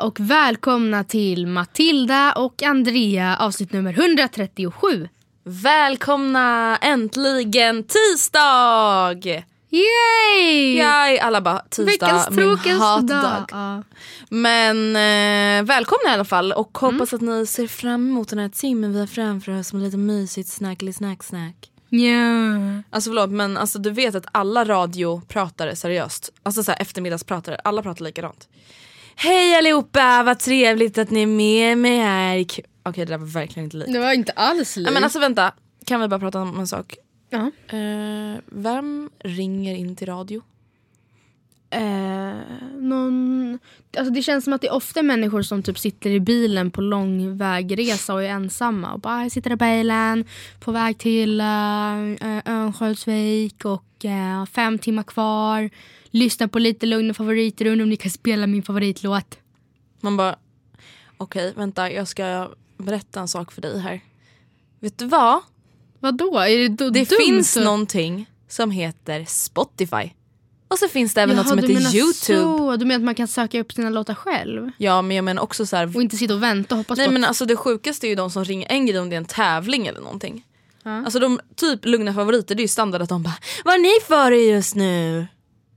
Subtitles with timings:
[0.00, 5.08] och välkomna till Matilda och Andrea avsnitt nummer 137.
[5.44, 9.44] Välkomna äntligen tisdag!
[9.70, 10.76] Yay!
[10.76, 11.18] Yay!
[11.18, 13.06] Alla bara tisdag, Veckans min hatdag.
[13.22, 13.44] dag.
[13.50, 13.82] Ja.
[14.28, 16.94] Men eh, välkomna i alla fall och Mm.
[16.94, 19.96] hoppas att ni ser fram emot den här timmen vi har framför oss med lite
[19.96, 21.70] mysigt snackly snack snack.
[21.88, 22.10] Ja.
[22.90, 27.82] Alltså förlåt men alltså, du vet att alla radiopratare seriöst, alltså så här, eftermiddagspratare, alla
[27.82, 28.48] pratar likadant.
[29.16, 32.36] Hej allihopa, vad trevligt att ni är med mig här.
[32.36, 33.92] ikväll." Okej det där var verkligen inte likt.
[33.92, 34.92] Det var inte alls likt.
[34.92, 35.52] Men alltså vänta,
[35.84, 36.96] kan vi bara prata om en sak?
[37.30, 37.50] Ja.
[37.78, 40.42] Eh, vem ringer in till radio?
[41.70, 42.34] Eh,
[42.80, 43.58] någon,
[43.98, 46.80] alltså det känns som att det är ofta människor som typ sitter i bilen på
[46.80, 48.92] lång vägresa och är ensamma.
[48.92, 50.24] Och bara, jag sitter i bilen
[50.60, 51.46] på väg till uh,
[52.46, 55.70] Örnsköldsvik och eh, fem timmar kvar.
[56.14, 57.66] Lyssnar på lite lugna favoriter.
[57.66, 59.38] Undrar om ni kan spela min favoritlåt.
[60.00, 60.36] Man bara,
[61.16, 64.00] okej vänta jag ska berätta en sak för dig här.
[64.80, 65.40] Vet du vad?
[66.00, 66.38] Vadå?
[66.38, 67.18] Är det, då, Det dumt?
[67.26, 70.10] finns någonting som heter Spotify.
[70.68, 72.38] Och så finns det även något Jaha, som du heter Youtube.
[72.38, 72.76] Så.
[72.76, 74.70] Du menar att man kan söka upp sina låtar själv?
[74.78, 77.06] Ja men jag menar också så här, Och inte sitta och vänta och hoppas Nej
[77.06, 79.18] på men alltså det sjukaste är ju de som ringer en grej om det är
[79.18, 80.44] en tävling eller någonting.
[80.84, 84.06] Alltså de typ lugna favoriter det är ju standard att de bara Vad är ni
[84.06, 85.26] för just nu?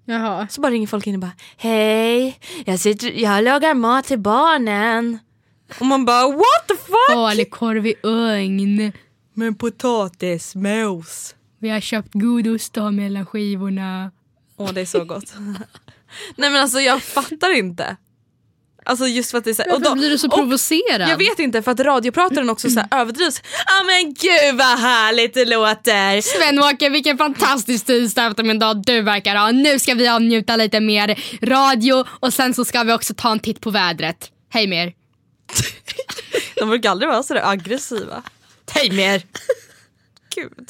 [0.09, 0.47] Jaha.
[0.49, 5.19] Så bara ringer folk in och bara Hej, jag, sitter, jag lagar mat till barnen.
[5.79, 7.15] Och man bara what the fuck?
[7.15, 8.91] Falukorv i ugn.
[9.33, 11.35] Men potatismos.
[11.59, 14.11] Vi har köpt god ost att ha mellan skivorna.
[14.57, 15.33] Åh det är så gott.
[16.35, 17.97] Nej men alltså jag fattar inte.
[18.87, 21.09] Alltså just för att det är så här, Varför och då- blir du så provocerad?
[21.09, 23.41] Jag vet inte för att radioprataren också så här överdrivs.
[23.67, 26.21] Ja men gud vad härligt det låter.
[26.21, 29.51] Sven-Åke, vilken fantastisk tisdag eftermiddag du verkar ha.
[29.51, 33.39] Nu ska vi avnjuta lite mer radio och sen så ska vi också ta en
[33.39, 34.31] titt på vädret.
[34.53, 34.93] Hej med er.
[36.55, 38.23] De brukar aldrig vara sådär aggressiva.
[38.71, 39.21] Hej mer!
[40.35, 40.69] Gud.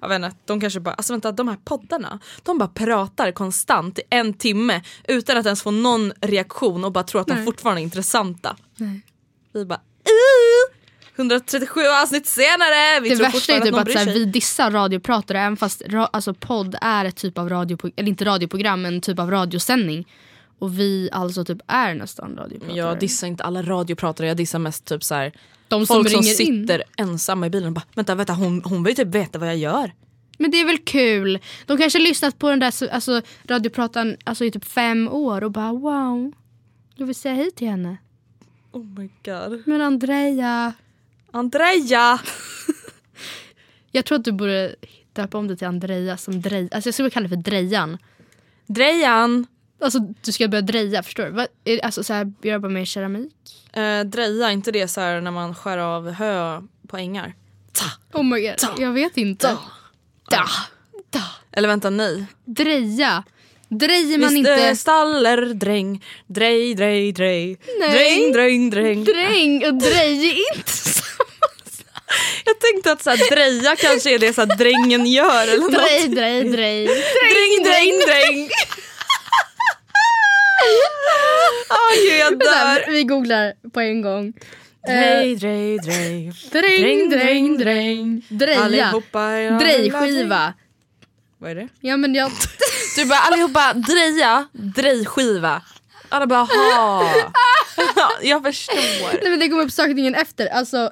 [0.00, 3.98] Jag vet inte, de kanske bara, alltså vänta de här poddarna, de bara pratar konstant
[3.98, 7.80] i en timme utan att ens få någon reaktion och bara tror att de fortfarande
[7.80, 8.56] är intressanta.
[8.76, 9.00] Nej.
[9.52, 10.76] Vi bara uh,
[11.16, 14.14] 137 avsnitt senare, vi Det tror värsta är typ att att bryr så här, sig.
[14.14, 18.24] vi dissar radiopratare även fast ra- alltså, podd är ett typ av radioprogram, eller inte
[18.24, 20.06] radioprogram men en typ av radiosändning.
[20.60, 22.76] Och vi alltså typ är nästan radiopratare.
[22.78, 25.32] Jag dissar inte alla radiopratare, jag dissar mest typ så här,
[25.68, 26.62] De som folk som ringer in.
[26.66, 29.56] sitter ensamma i bilen och bara vänta, vänta hon, hon vill typ veta vad jag
[29.56, 29.92] gör.
[30.38, 31.38] Men det är väl kul.
[31.66, 35.44] De kanske har lyssnat på den där så- alltså, radioprataren alltså, i typ fem år
[35.44, 36.32] och bara wow.
[36.94, 37.96] Jag vill säga hej till henne.
[38.72, 39.62] Oh my god.
[39.66, 40.72] Men Andrea.
[41.32, 42.18] Andrea!
[43.92, 44.74] Jag tror att du borde
[45.12, 46.68] döpa om det till Andrea som Drej.
[46.72, 47.98] Alltså jag skulle kalla det för Drejan.
[48.66, 49.46] Drejan!
[49.80, 51.46] Alltså du ska börja dreja, förstår du?
[51.62, 53.32] Det, alltså så här, jobba med keramik?
[53.72, 57.34] Eh, dreja, inte det så här när man skär av hö på ängar?
[57.72, 59.56] Ta, Oh my god, jag vet inte.
[60.30, 60.48] Da.
[61.10, 61.22] Da.
[61.52, 62.24] Eller vänta, nej.
[62.44, 63.24] Dreja.
[63.68, 64.54] Drejer man Visst inte...
[64.68, 67.58] eh, staller dräng, drej, drej, drej.
[67.80, 67.92] Nej.
[67.92, 69.04] Dräng, dräng, dräng.
[69.04, 70.72] Dräng och drej är inte
[72.44, 75.72] Jag tänkte att så här, dreja kanske är det så här, drängen gör eller något.
[75.72, 76.86] Drej, drej, drej.
[76.86, 78.48] Dräng, dräng, dräng.
[81.70, 82.90] Åh gud jag dör.
[82.90, 84.32] vi googlar på en gång.
[84.86, 86.32] Drej, drej, drej.
[86.52, 88.22] Dräng, dräng, dräng.
[88.28, 89.02] Dreja.
[89.58, 90.54] Drejskiva.
[91.38, 91.68] Vad är det?
[91.80, 92.30] Ja men jag...
[92.96, 95.62] Du bara allihopa dreja, drejskiva.
[96.08, 97.12] Alla bara ha.
[97.96, 99.20] Ja, jag förstår.
[99.22, 100.46] Nej men det kommer upp sökningen efter.
[100.46, 100.90] Alltså,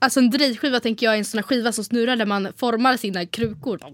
[0.00, 3.26] alltså en drejskiva tänker jag är en sån skiva som snurrar där man formar sina
[3.26, 3.78] krukor.
[3.78, 3.84] det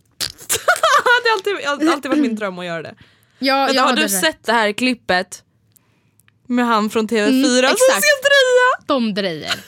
[1.30, 1.32] har
[1.72, 2.94] alltid, alltid varit min dröm att göra det.
[3.38, 4.08] Ja, Vänta, har du det.
[4.08, 5.42] sett det här klippet?
[6.46, 7.78] Med han från TV4 Mm, som exakt.
[7.88, 8.84] ska dreja.
[8.86, 9.54] De drejer.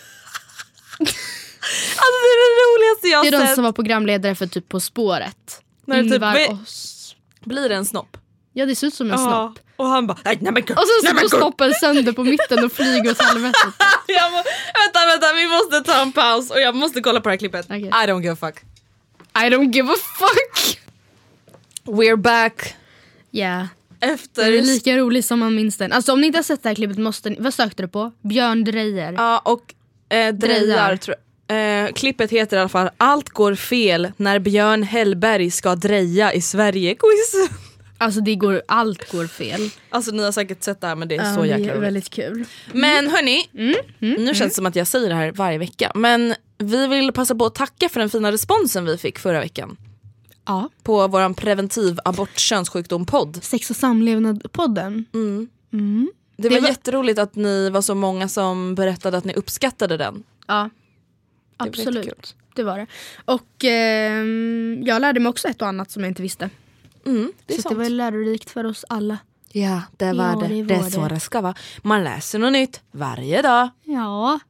[2.02, 3.54] Alltså det är det roligaste jag Det är har de sett.
[3.54, 5.62] som var programledare för typ På spåret.
[5.84, 6.56] När det typ Ingvar vi- och...
[6.66, 7.14] s-
[7.44, 8.16] Blir det en snopp?
[8.52, 9.26] Ja det ser ut som en Ja.
[9.28, 9.58] snopp.
[9.76, 10.76] Och han bara nej nej men gud.
[10.78, 13.58] Och så nej, men går snoppen sönder på mitten och flyger åt helvete.
[14.06, 17.32] Jag må, vänta vänta vi måste ta en paus och jag måste kolla på det
[17.32, 17.66] här klippet.
[17.66, 17.80] Okej.
[17.86, 18.62] I don't give a fuck.
[19.34, 20.78] I don't give a fuck!
[21.84, 22.74] We're back.
[23.30, 23.68] Ja.
[24.00, 24.42] Efter...
[24.50, 25.92] Den är lika rolig som man minns den.
[25.92, 27.36] Alltså om ni inte har sett det här klippet måste ni...
[27.40, 28.12] Vad sökte du på?
[28.22, 29.12] Björn Drejer.
[29.12, 29.74] Ja och
[30.16, 30.96] eh, drejar.
[30.96, 31.24] Tror jag.
[31.86, 36.40] Eh, klippet heter i alla fall Allt går fel när Björn Hellberg ska dreja i
[36.40, 37.50] Sverige-quiz.
[38.02, 38.62] Alltså det går...
[38.68, 39.70] Allt går fel.
[39.90, 41.82] Alltså ni har säkert sett det här men det är Ja, så jäkla är roligt.
[41.82, 42.44] väldigt kul.
[42.72, 43.74] Men hörni, Mm,
[44.24, 45.92] nu känns det som att jag säger det här varje vecka.
[45.94, 49.76] Men vi vill passa på att tacka för den fina responsen vi fick förra veckan.
[50.46, 50.68] Ja.
[50.82, 53.42] På vår preventiv abort könssjukdom-podd.
[53.42, 55.04] Sex och samlevnad-podden.
[55.14, 55.48] Mm.
[56.36, 59.96] Det, Det var, var- jätteroligt att ni var så många som berättade att ni uppskattade
[59.96, 60.22] den.
[60.46, 60.70] Ja.
[61.58, 62.36] var Absolut.
[62.54, 62.86] Det var det.
[63.24, 66.50] Och ehm, jag lärde mig också ett och annat som jag inte visste.
[67.06, 67.74] Mm, det så sant.
[67.74, 69.18] det var lärorikt för oss alla.
[69.52, 70.48] Ja, det var Ja, det.
[70.48, 71.08] det Det, var är så det.
[71.14, 71.54] det ska vara.
[71.82, 73.68] Man läser något nytt varje dag.
[73.84, 74.40] Ja.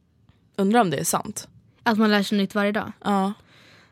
[0.57, 1.49] Undrar om det är sant.
[1.83, 2.93] Att man lär sig nytt varje dag.
[3.05, 3.33] Ja.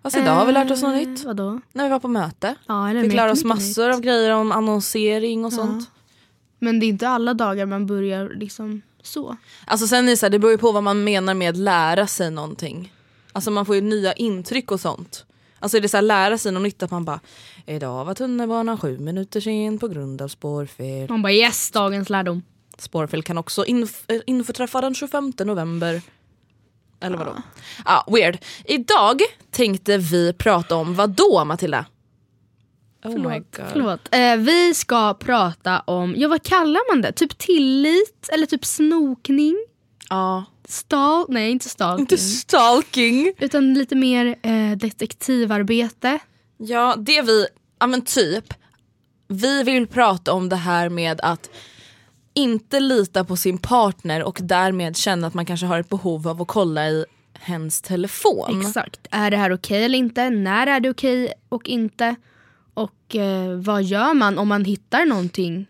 [0.02, 1.24] Fast idag har vi lärt oss något Eh, nytt.
[1.24, 1.60] Vadå?
[1.72, 2.54] När vi var på möte.
[2.66, 3.94] Ja, eller Fick lära oss massor nytt.
[3.96, 5.90] av grejer om annonsering och sånt.
[6.58, 9.36] Men det är inte alla dagar man börjar liksom så.
[9.66, 12.06] Alltså sen är det, så här, det beror ju på vad man menar med lära
[12.06, 12.92] sig någonting.
[13.32, 15.24] Alltså man får ju nya intryck och sånt.
[15.60, 17.20] Alltså är det så här, lära sig något nytt att man bara
[17.66, 21.08] Idag var tunnelbanan sju minuter sen på grund av spårfel.
[21.10, 22.42] Man bara yes, dagens lärdom.
[22.78, 26.02] Spårfel kan också inf- eh, införträffa den 25 november.
[27.00, 27.36] Eller vadå?
[27.84, 28.38] Ja, weird.
[28.64, 31.86] Idag tänkte vi prata om vad då Matilda?
[33.04, 33.56] Oh my Förlåt.
[33.56, 33.66] god.
[33.72, 34.00] Förlåt.
[34.14, 37.12] Eh, vi ska prata om, ja vad kallar man det?
[37.12, 39.56] Typ tillit eller typ snokning?
[40.10, 40.44] Ja.
[40.68, 42.00] Stal, nej inte stalking.
[42.00, 43.32] Inte stalking.
[43.38, 46.18] Utan lite mer eh, detektivarbete.
[46.56, 47.46] Ja, det vi,
[47.80, 48.54] ja men typ.
[49.28, 51.50] Vi vill prata om det här med att
[52.38, 56.42] inte lita på sin partner och därmed känna att man kanske har ett behov av
[56.42, 58.60] att kolla i hens telefon.
[58.60, 59.06] Exakt.
[59.10, 60.30] Är det här okej eller inte?
[60.30, 62.16] När är det okej och inte?
[62.74, 65.66] Och eh, vad gör man om man hittar någonting?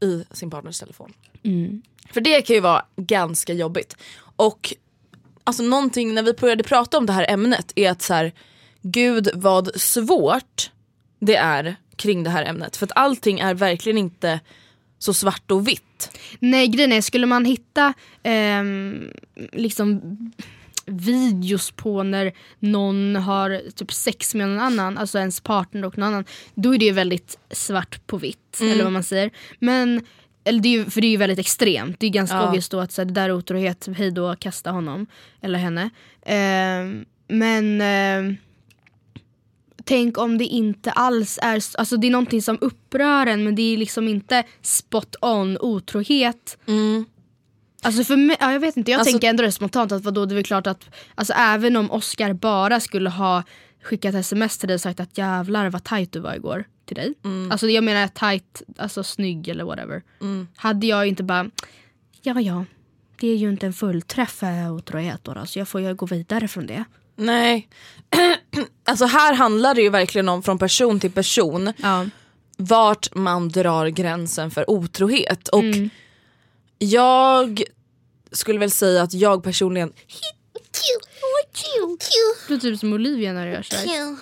[0.00, 1.12] I sin partners telefon.
[1.42, 1.82] Mm.
[2.10, 3.96] För det kan ju vara ganska jobbigt.
[4.36, 4.74] Och
[5.44, 8.32] alltså någonting när vi började prata om det här ämnet är att så här,
[8.82, 10.70] gud vad svårt
[11.18, 12.76] det är kring det här ämnet.
[12.76, 14.40] För att allting är verkligen inte
[15.04, 16.10] så svart och vitt.
[16.38, 19.10] Nej grejen är, skulle man hitta ehm,
[19.52, 20.00] liksom
[20.86, 26.08] videos på när någon har typ sex med någon annan, alltså ens partner och någon
[26.08, 29.30] annan, då är det ju väldigt svart på vitt, eller vad man säger.
[29.58, 30.00] Men,
[30.44, 32.48] eller det är ju, för det är ju väldigt extremt, det är ganska Ja.
[32.48, 35.06] obvious då att så här, det där är otrohet, hej då, kasta honom
[35.40, 35.90] eller henne.
[36.26, 38.36] Ehm, men ehm,
[39.84, 43.62] Tänk om det inte alls är, alltså det är någonting som upprör en men det
[43.74, 46.58] är liksom inte spot on otrohet.
[47.82, 50.26] Alltså för mig, ja, jag vet inte, jag Alltså- tänker ändå det spontant att vadå,
[50.26, 53.42] det är väl klart att alltså även om Oscar bara skulle ha
[53.82, 57.14] skickat sms till dig och sagt att jävlar vad tight du var igår till dig.
[57.50, 60.02] Alltså jag menar tight, alltså snygg eller whatever.
[60.56, 61.50] Hade jag inte bara,
[62.22, 62.64] ja ja,
[63.20, 66.06] det är ju inte en fullträff eh, otrohet då, då så jag får ju gå
[66.06, 66.84] vidare från det.
[67.16, 67.68] Nej.
[68.84, 72.06] alltså här handlar det ju verkligen om från person till person Ja.
[72.56, 75.48] vart man drar gränsen för otrohet.
[75.48, 75.64] Och
[76.78, 77.62] jag
[78.32, 79.92] skulle väl säga att jag personligen
[82.48, 84.16] Du är typ som Olivia när du gör sådär.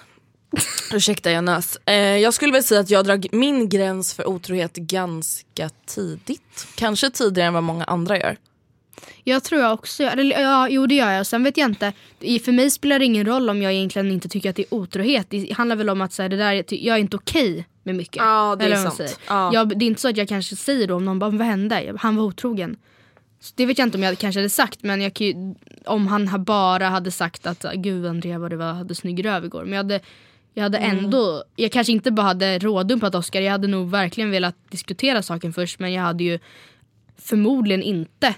[0.93, 1.79] Ursäkta jag nös.
[1.85, 6.67] Eh, jag skulle väl säga att jag drar min gräns för otrohet ganska tidigt.
[6.75, 8.37] Kanske tidigare än vad många andra gör.
[9.25, 11.27] Jag tror jag också eller, ja, Jo det gör jag.
[11.27, 11.93] Sen vet jag inte.
[12.45, 15.27] För mig spelar det ingen roll om jag egentligen inte tycker att det är otrohet.
[15.31, 18.17] Det handlar väl om att så här, det där, jag är inte okej med mycket.
[18.17, 19.19] Ja, det är sant.
[19.29, 19.51] Ja.
[19.55, 21.95] Jag, det är inte så att jag kanske säger då om någon bara vad hände?
[21.99, 22.77] Han var otrogen.
[23.41, 25.13] Så det vet jag inte om jag kanske hade sagt men jag
[25.87, 29.45] om han ha- bara hade sagt att gud Andrea vad du var, hade snygg röv
[29.45, 29.63] igår.
[29.65, 30.01] Men jag hade,
[30.55, 30.99] jag hade Mm.
[31.05, 33.41] ändå, jag kanske inte bara hade rådumpat Oscar.
[33.41, 36.39] Jag hade nog verkligen velat diskutera saken först men jag hade ju
[37.19, 38.35] förmodligen inte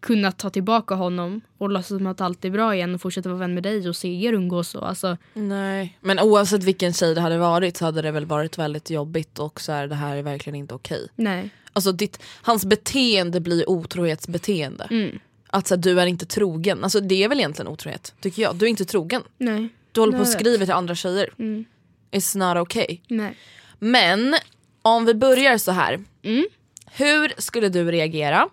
[0.00, 3.38] kunnat ta tillbaka honom och låtsas som att allt är bra igen och fortsätta vara
[3.38, 4.74] vän med dig och se er umgås.
[4.74, 5.98] Och, alltså, Nej.
[6.00, 9.60] Men oavsett vilken tjej det hade varit så hade det väl varit väldigt jobbigt och
[9.60, 11.08] så här, det här är verkligen inte okej.
[11.14, 11.50] nej.
[11.72, 14.86] Alltså ditt, hans beteende blir otrohetsbeteende.
[14.90, 15.18] Mm.
[15.46, 18.56] Att så här, du är inte trogen, alltså det är väl egentligen otrohet tycker jag.
[18.56, 19.22] Du är inte trogen.
[19.38, 19.68] Nej.
[19.92, 21.30] Du håller på och skriver till andra tjejer.
[21.38, 21.64] Mm.
[22.10, 22.98] It's not okay.
[23.08, 23.36] nej.
[23.78, 24.34] Men
[24.82, 26.04] om vi börjar så här.
[26.22, 26.46] Mm.
[26.92, 28.48] Hur skulle du reagera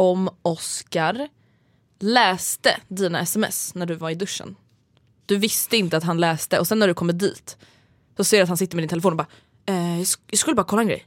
[0.00, 1.28] om Oscar
[1.98, 4.56] läste dina sms när du var i duschen?
[5.26, 7.56] Du visste inte att han läste och sen när du kommer dit
[8.16, 9.26] så ser du att han sitter med din telefon och bara
[9.66, 11.06] eh, jag sk- jag skulle bara kolla en grej.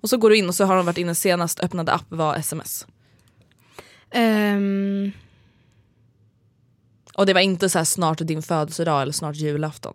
[0.00, 2.36] Och så går du in och så har han varit inne senast öppnade app var
[2.36, 2.86] sms.
[4.10, 5.12] Ehm,
[7.14, 9.94] Och det var inte så här snart din födelsedag eller snart julafton.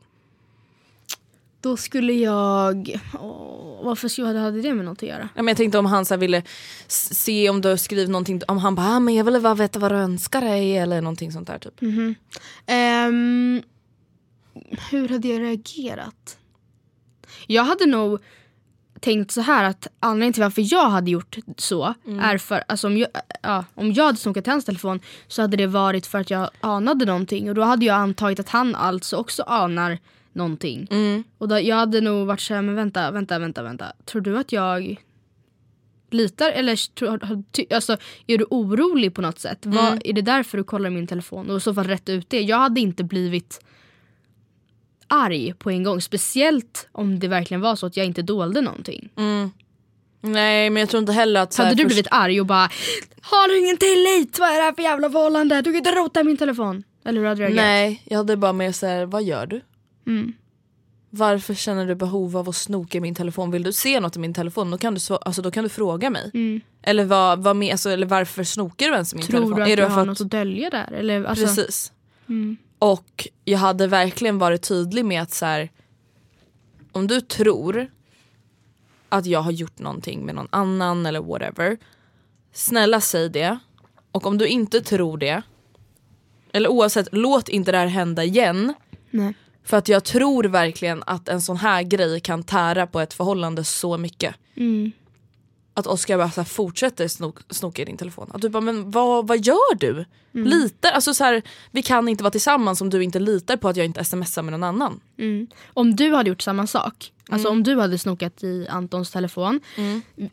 [1.61, 2.99] Då skulle jag...
[3.19, 5.29] Åh, varför skulle jag hade det med något att göra?
[5.35, 6.43] Ja, men jag tänkte om han så ville
[6.87, 9.79] se om du har skrivit någonting, om han bara ah, men jag vill bara veta
[9.79, 11.81] vad du önskar dig eller någonting sånt där typ.
[12.65, 13.61] Ehm,
[14.91, 16.37] hur hade jag reagerat?
[17.47, 18.19] Jag hade nog
[18.99, 22.97] tänkt så här att anledningen till varför jag hade gjort så är för alltså om
[22.97, 23.09] jag,
[23.43, 27.05] ja, om jag hade snokat hans telefon så hade det varit för att jag anade
[27.05, 29.99] någonting och då hade jag antagit att han alltså också anar
[30.38, 30.88] någonting.
[31.38, 33.86] Och då, jag hade nog varit såhär, men vänta, vänta, vänta, vänta.
[34.06, 34.96] Tror du att jag
[36.10, 37.20] litar eller tror,
[37.74, 39.60] alltså, är du orolig på något sätt?
[39.65, 41.50] Vad, är det därför du kollar min telefon?
[41.50, 42.41] Och i så fall rätt ut det.
[42.41, 43.62] Jag hade inte blivit
[45.08, 46.01] arg på en gång.
[46.01, 49.10] Speciellt om det verkligen var så att jag inte dolde någonting.
[50.22, 51.53] Nej men jag tror inte heller att...
[51.53, 52.70] så hade du först- blivit arg och bara
[53.22, 54.39] Har du ingen tillit?
[54.39, 55.56] Vad är det här för jävla förhållande?
[55.62, 56.84] Du kan inte rota i min telefon.
[57.06, 57.65] Eller hur hade du reagerat?
[57.65, 59.62] Nej, jag hade bara mer såhär, vad gör du?
[60.07, 60.33] Mm.
[61.09, 63.51] Varför känner du behov av att snoka i min telefon?
[63.51, 64.71] Vill du se något i min telefon?
[64.71, 66.61] Då kan du, alltså, då kan du fråga mig.
[66.81, 69.31] Eller, vad, vad med, alltså, eller varför snokar du ens i min Mm.
[69.31, 69.57] Tror telefon?
[69.57, 70.91] du att Är för har att- något att dölja där?
[70.93, 71.91] Eller, alltså, Precis.
[72.79, 75.69] Och jag hade verkligen varit tydlig med att så här,
[76.91, 77.87] om du tror
[79.09, 81.77] att jag har gjort någonting med någon annan eller whatever.
[82.53, 83.59] Snälla säg det.
[84.11, 85.41] Och om du inte tror det,
[86.53, 88.73] eller oavsett, låt inte det här hända igen.
[89.11, 89.33] Nej.
[89.67, 93.63] För att jag tror verkligen att en sån här grej kan tära på ett förhållande
[93.63, 94.36] så mycket.
[94.55, 94.91] Mm.
[95.74, 98.31] Att Oskar bara så här fortsätter snok, snoka i din telefon.
[98.33, 100.05] Att du bara, men vad, vad gör du?
[100.31, 103.77] Litar, alltså så här, vi kan inte vara tillsammans om du inte litar på att
[103.77, 105.00] jag inte smsar med någon annan.
[105.17, 105.47] Mm.
[105.74, 107.57] Om du hade gjort samma sak, alltså Mm.
[107.57, 109.59] om du hade snokat i Antons telefon,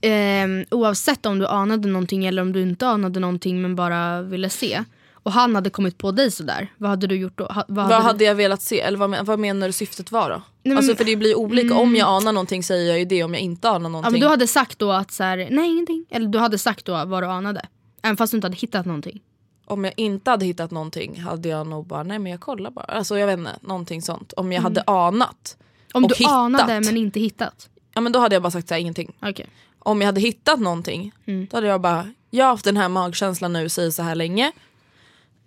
[0.00, 4.50] ehm, oavsett om du anade någonting eller om du inte anade någonting men bara ville
[4.50, 4.84] se,
[5.24, 7.44] och han hade kommit på dig sådär, vad hade du gjort då?
[7.44, 8.80] Ha, vad Vad du- hade jag velat se?
[8.80, 10.42] Eller vad, vad menar du syftet var då?
[10.62, 13.34] men- alltså för det blir olika, om jag anar någonting säger jag ju det, om
[13.34, 14.12] jag inte anar ja, någonting.
[14.12, 17.04] men du hade sagt då att så här, nej ingenting, eller du hade sagt då
[17.04, 17.66] vad du anade.
[18.02, 19.20] Även fast du inte hade hittat någonting.
[19.66, 22.84] Om jag inte hade hittat någonting hade jag nog bara, nej men jag kollar bara.
[22.84, 24.32] Alltså jag vet inte, någonting sånt.
[24.32, 25.56] Om jag hade anat,
[25.92, 26.32] Om Och du hittat.
[26.32, 27.68] anade men inte hittat.
[27.94, 29.12] ja men då hade jag bara sagt så här, ingenting.
[29.22, 29.46] Okej.
[29.78, 31.46] om jag hade hittat någonting, Mm.
[31.50, 34.52] då hade jag bara, jag har haft den här magkänslan nu säg så här länge.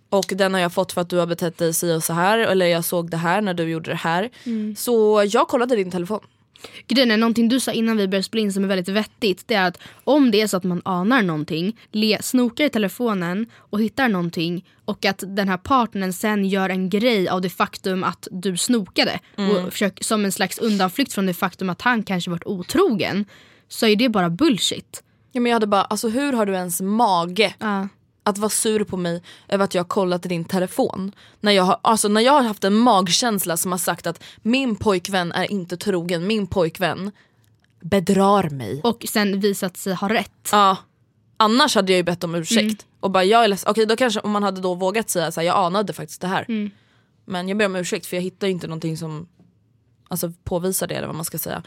[0.08, 2.38] Och den har jag fått för att du har betett dig si och så här
[2.38, 4.30] eller jag såg det här när du gjorde det här.
[4.44, 4.76] Mm.
[4.76, 6.20] Så jag kollade din telefon.
[6.86, 9.54] Grejen är, någonting du sa innan vi började spela in som är väldigt vettigt det
[9.54, 13.80] är att om det är så att man anar någonting, le, snokar i telefonen och
[13.80, 18.28] hittar någonting och att den här partnern sen gör en grej av det faktum att
[18.30, 22.46] du snokade och försöker, som en slags undanflykt från det faktum att han kanske varit
[22.46, 23.24] otrogen
[23.68, 25.02] så är det bara bullshit.
[25.32, 27.88] Ja, men jag hade bara, alltså hur har du ens mage Ja.
[28.28, 31.12] Att vara sur på mig över att jag har kollat i din telefon?
[31.40, 34.76] När jag, har, alltså, när jag har haft en magkänsla som har sagt att min
[34.76, 37.10] pojkvän är inte trogen, min pojkvän
[37.80, 38.80] bedrar mig.
[38.84, 40.48] Och sen visat sig ha rätt.
[40.52, 40.76] Ja.
[41.36, 42.86] Annars hade jag ju bett om ursäkt.
[43.00, 43.70] Och bara jag är ledsen.
[43.70, 46.28] Okej då kanske om man hade då vågat säga så här, jag anade faktiskt det
[46.28, 46.44] här.
[47.24, 49.28] Men jag ber om ursäkt för jag hittar ju inte någonting som
[50.08, 51.62] alltså, påvisar det eller vad man ska säga.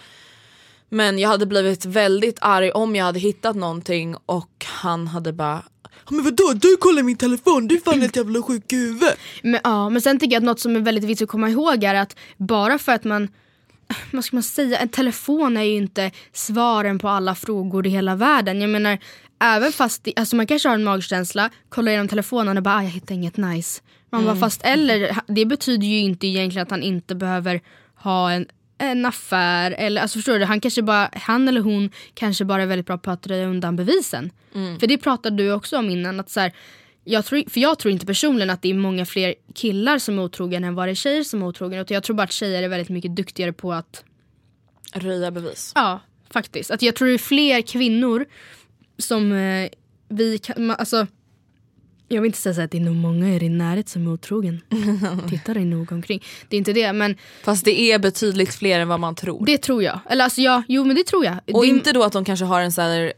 [0.90, 5.64] Men jag hade blivit väldigt arg om jag hade hittat någonting och han hade bara
[6.10, 9.20] Men vadå, du kollar min telefon, du är fan ett jävla sjuk i huvudet.
[9.44, 11.84] Men, ja, men sen tycker jag att något som är väldigt viktigt att komma ihåg
[11.84, 13.28] är att bara för att man
[14.12, 18.16] vad ska man säga, en telefon är ju inte svaren på alla frågor i hela
[18.16, 18.62] världen.
[18.62, 18.98] Jag menar,
[19.40, 22.84] även fast det, alltså man kanske har en magkänsla, kollar igenom telefonen och bara ah,
[22.84, 23.82] jag hittar inget nice.
[24.10, 27.62] Man bara, fast eller det betyder ju inte egentligen att han inte behöver
[27.96, 28.46] ha en,
[28.82, 29.72] en affär.
[29.72, 32.98] Eller, alltså förstår du, han, kanske bara, han eller hon kanske bara är väldigt bra
[32.98, 34.32] på att röja undan bevisen.
[34.80, 36.20] För det pratade du också om innan.
[36.20, 36.54] Att så här,
[37.04, 40.24] jag tror, för jag tror inte personligen att det är många fler killar som är
[40.24, 41.80] otrogna än vad det är tjejer som är otrogna.
[41.80, 44.04] Utan jag tror bara att tjejer är väldigt mycket duktigare på att
[44.94, 45.72] Röja bevis.
[45.76, 46.72] Ja, faktiskt.
[46.72, 48.26] Att jag tror det är fler kvinnor
[48.98, 49.70] som eh,
[50.10, 51.08] vi kan, alltså
[52.12, 54.12] jag vill inte säga så att det är nog många i din närhet som är
[54.14, 54.62] otrogen.
[55.30, 56.24] Titta dig nog omkring.
[56.50, 59.46] Det är inte det, men Fast det är betydligt fler än vad man tror.
[59.46, 60.00] det tror jag.
[60.10, 61.36] Eller alltså ja, jo men det tror jag.
[61.54, 63.14] Och det, inte då att de kanske har en sån här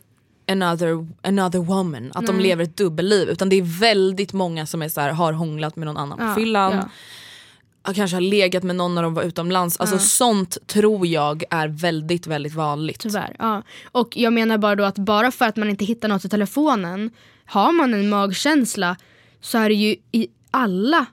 [0.47, 3.29] another, another woman, att de lever ett dubbelliv.
[3.29, 6.23] Utan det är väldigt många som är så här, har hånglat med någon annan på
[6.23, 6.73] Ja, fyllan.
[6.73, 7.93] ja.
[7.93, 9.77] Kanske har legat med någon när de var utomlands.
[9.79, 12.99] Alltså sånt tror jag är väldigt väldigt vanligt.
[12.99, 13.35] Tyvärr.
[13.39, 13.63] Ja.
[13.91, 17.09] Och jag menar bara då att bara för att man inte hittar något i telefonen,
[17.53, 18.95] har man en magkänsla
[19.41, 21.05] så är det ju i alla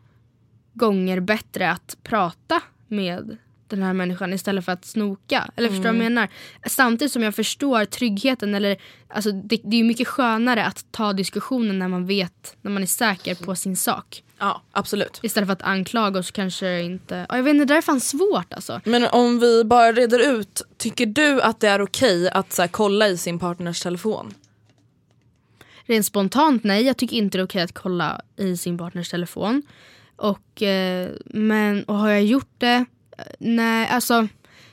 [0.73, 3.37] gånger bättre att prata med
[3.69, 5.51] den här människan istället för att snoka.
[5.57, 6.29] Eller förstår du vad jag menar?
[6.67, 8.77] Samtidigt som jag förstår tryggheten, eller
[9.09, 12.83] alltså det, det är ju mycket skönare att ta diskussionen när man vet, när man
[12.83, 14.23] är säker på sin sak.
[14.39, 15.21] Ja absolut.
[15.23, 17.27] Istället för att anklaga och så kanske inte...
[17.29, 18.81] Ja, jag vet inte, det där är fan svårt alltså.
[18.85, 22.69] Men om vi bara reder ut, tycker du att det är okej att så här,
[22.69, 24.35] kolla i sin partners telefon?
[25.91, 29.63] Rent spontant nej, jag tycker inte det är okej att kolla i sin partners telefon.
[30.17, 32.85] Och, eh, men, och har jag gjort det?
[33.19, 34.29] Eh, Nej, alltså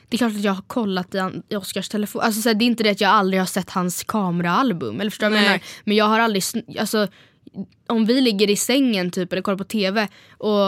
[0.08, 2.22] det är klart att jag har kollat i, i Oscars telefon.
[2.22, 5.00] Alltså, så här, det är inte det att jag aldrig har sett hans kameraalbum.
[5.00, 5.60] Eller förstår du menar?
[5.84, 6.42] Men jag har aldrig,
[6.78, 7.08] alltså
[7.86, 10.66] om vi ligger i sängen typ eller kollar på TV och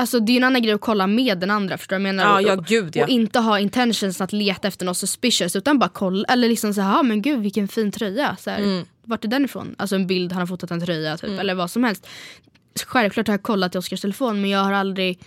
[0.00, 2.08] Alltså det är ju en annan grej att kolla med den andra förstår du vad
[2.08, 2.30] jag menar?
[2.30, 3.04] Ja, ja, och, gud, ja.
[3.04, 6.92] och inte ha intentions att leta efter något suspicious utan bara kolla, eller liksom såhär,
[6.92, 8.36] ja men gud vilken fin tröja.
[8.40, 8.84] Så här, Mm.
[9.02, 9.74] Vart är den ifrån?
[9.78, 12.06] Alltså en bild, han har fotat en tröja typ, eller vad som helst.
[12.86, 15.18] Självklart har jag kollat i Oscars telefon men jag har aldrig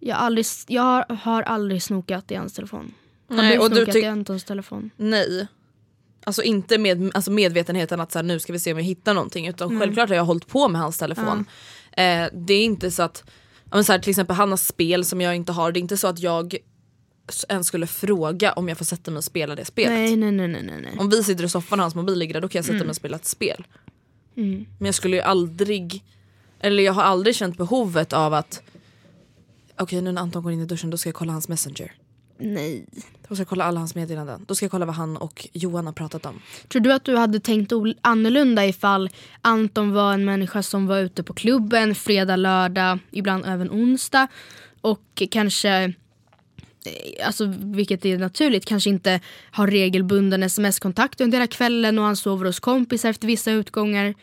[0.00, 2.94] jag har aldrig, jag har, har aldrig snokat i hans telefon.
[3.28, 4.90] Har Nej, du och du snokat tyck- i Antons telefon?
[4.96, 5.46] Nej.
[6.24, 9.14] Alltså inte med alltså medvetenheten att så här, nu ska vi se om vi hittar
[9.14, 11.44] någonting utan självklart har jag hållit på med hans telefon.
[11.92, 13.30] Eh, det är inte så att, ja,
[13.70, 15.96] men så här, till exempel han har spel som jag inte har, det är inte
[15.96, 16.56] så att jag
[17.48, 19.92] ens skulle fråga om jag får sätta mig och spela det spelet.
[19.92, 20.96] Nej nej nej nej nej.
[20.98, 22.88] Om vi sitter i soffan och hans mobil ligger där då kan jag sätta mig
[22.88, 23.66] och spela ett spel.
[24.36, 24.66] Mm.
[24.78, 26.04] Men jag skulle ju aldrig,
[26.60, 28.62] eller jag har aldrig känt behovet av att
[29.78, 31.92] okej nu när Anton går in i duschen då ska jag kolla hans messenger.
[32.38, 32.86] nej.
[33.28, 34.44] Då ska jag kolla alla hans meddelanden.
[34.48, 36.40] Då ska jag kolla vad han och Johan har pratat om.
[36.68, 39.10] Tror du att du hade tänkt annorlunda ifall
[39.42, 44.28] Anton var en människa som var ute på klubben fredag, lördag, ibland även onsdag
[44.80, 51.98] och kanske eh, Alltså, vilket är naturligt, kanske inte har regelbunden sms-kontakt under hela kvällen
[51.98, 54.14] och han sover hos kompisar efter vissa utgångar.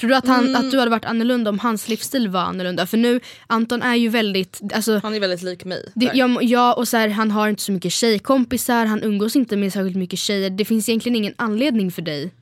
[0.00, 2.86] Tror du att, han, att du hade varit annorlunda om hans livsstil var annorlunda?
[2.86, 5.92] För nu, Anton är ju väldigt, alltså, Han är väldigt lik mig.
[5.94, 9.56] det, ja, ja, och så här, han har inte så mycket tjejkompisar, han umgås inte
[9.56, 10.50] med särskilt mycket tjejer.
[10.50, 12.32] Det finns egentligen ingen anledning för dig.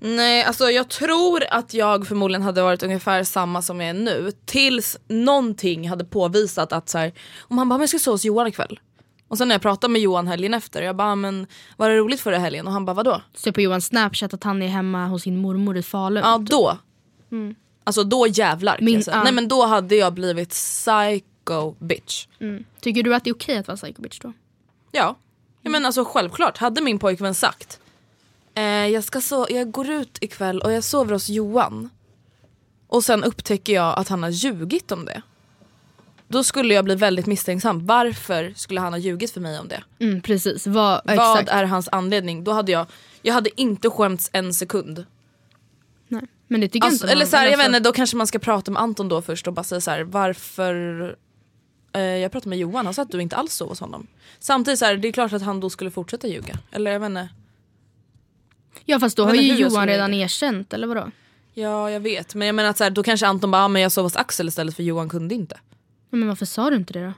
[0.00, 4.32] Nej alltså jag tror att jag förmodligen hade varit ungefär samma som jag är nu.
[4.44, 8.24] Tills någonting hade påvisat att så här, om han bara men jag ska sova hos
[8.24, 8.80] Johan ikväll.
[9.28, 12.20] Och sen när jag pratade med Johan helgen efter, jag bara men var det roligt
[12.20, 12.66] förra helgen?
[12.66, 13.22] Och han bara vadå?
[13.34, 16.22] Se på Johans snapchat att han är hemma hos sin mormor i Falun.
[16.24, 16.78] Ja då.
[17.84, 19.22] Alltså då jävlar Min- ja.
[19.22, 22.26] Nej men då hade jag blivit psycho bitch.
[22.80, 24.32] Tycker du att det är okej att vara psycho bitch då?
[24.92, 25.16] Ja.
[25.62, 27.80] ja men alltså självklart, hade min pojkvän sagt
[28.54, 31.90] eh, jag, ska så, jag går ut ikväll och jag sover hos Johan
[32.86, 35.22] och sen upptäcker jag att han har ljugit om det.
[36.28, 37.86] Då skulle jag bli väldigt misstänksam.
[37.86, 39.82] Varför skulle han ha ljugit för mig om det?
[39.98, 42.44] Mm, precis, vad, Vad är hans anledning?
[42.44, 42.86] Då hade jag,
[43.22, 45.04] jag hade inte skämts en sekund.
[46.48, 47.12] Men det tycker Alltså, inte.
[47.12, 49.46] eller så här, jag vet inte, då kanske man ska prata med Anton då först
[49.46, 50.74] och bara säga så här, varför
[51.92, 54.06] eh, jag pratade med Johan, han sa att du inte alls sov hos honom.
[54.38, 56.58] Samtidigt så här, det är klart att han då skulle fortsätta ljuga.
[56.70, 57.28] Eller jag vet inte.
[58.84, 61.10] Ja fast då har ju Johan redan erkänt, eller vadå?
[61.54, 63.82] Ja jag vet, men jag menar att så här, då kanske Anton bara, ah, men
[63.82, 65.60] jag sov hos Axel istället för Johan kunde inte.
[66.10, 67.12] Men varför sa du inte det då?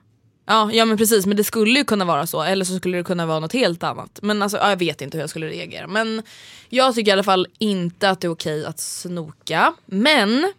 [0.46, 3.04] Ja, ja men precis, men det skulle ju kunna vara så eller så skulle det
[3.04, 4.18] kunna vara något helt annat.
[4.22, 5.86] Men alltså, ja, jag vet inte hur jag skulle reagera.
[5.86, 6.22] Men
[6.68, 9.74] jag tycker i alla fall inte att det är okej att snoka.
[9.86, 10.52] Men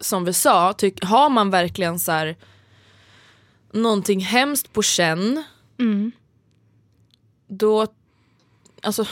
[0.00, 2.36] som vi sa, tyck, har man verkligen så här
[3.72, 5.44] någonting hemskt på känn
[5.78, 6.12] Mm.
[7.46, 7.86] då,
[8.82, 9.06] alltså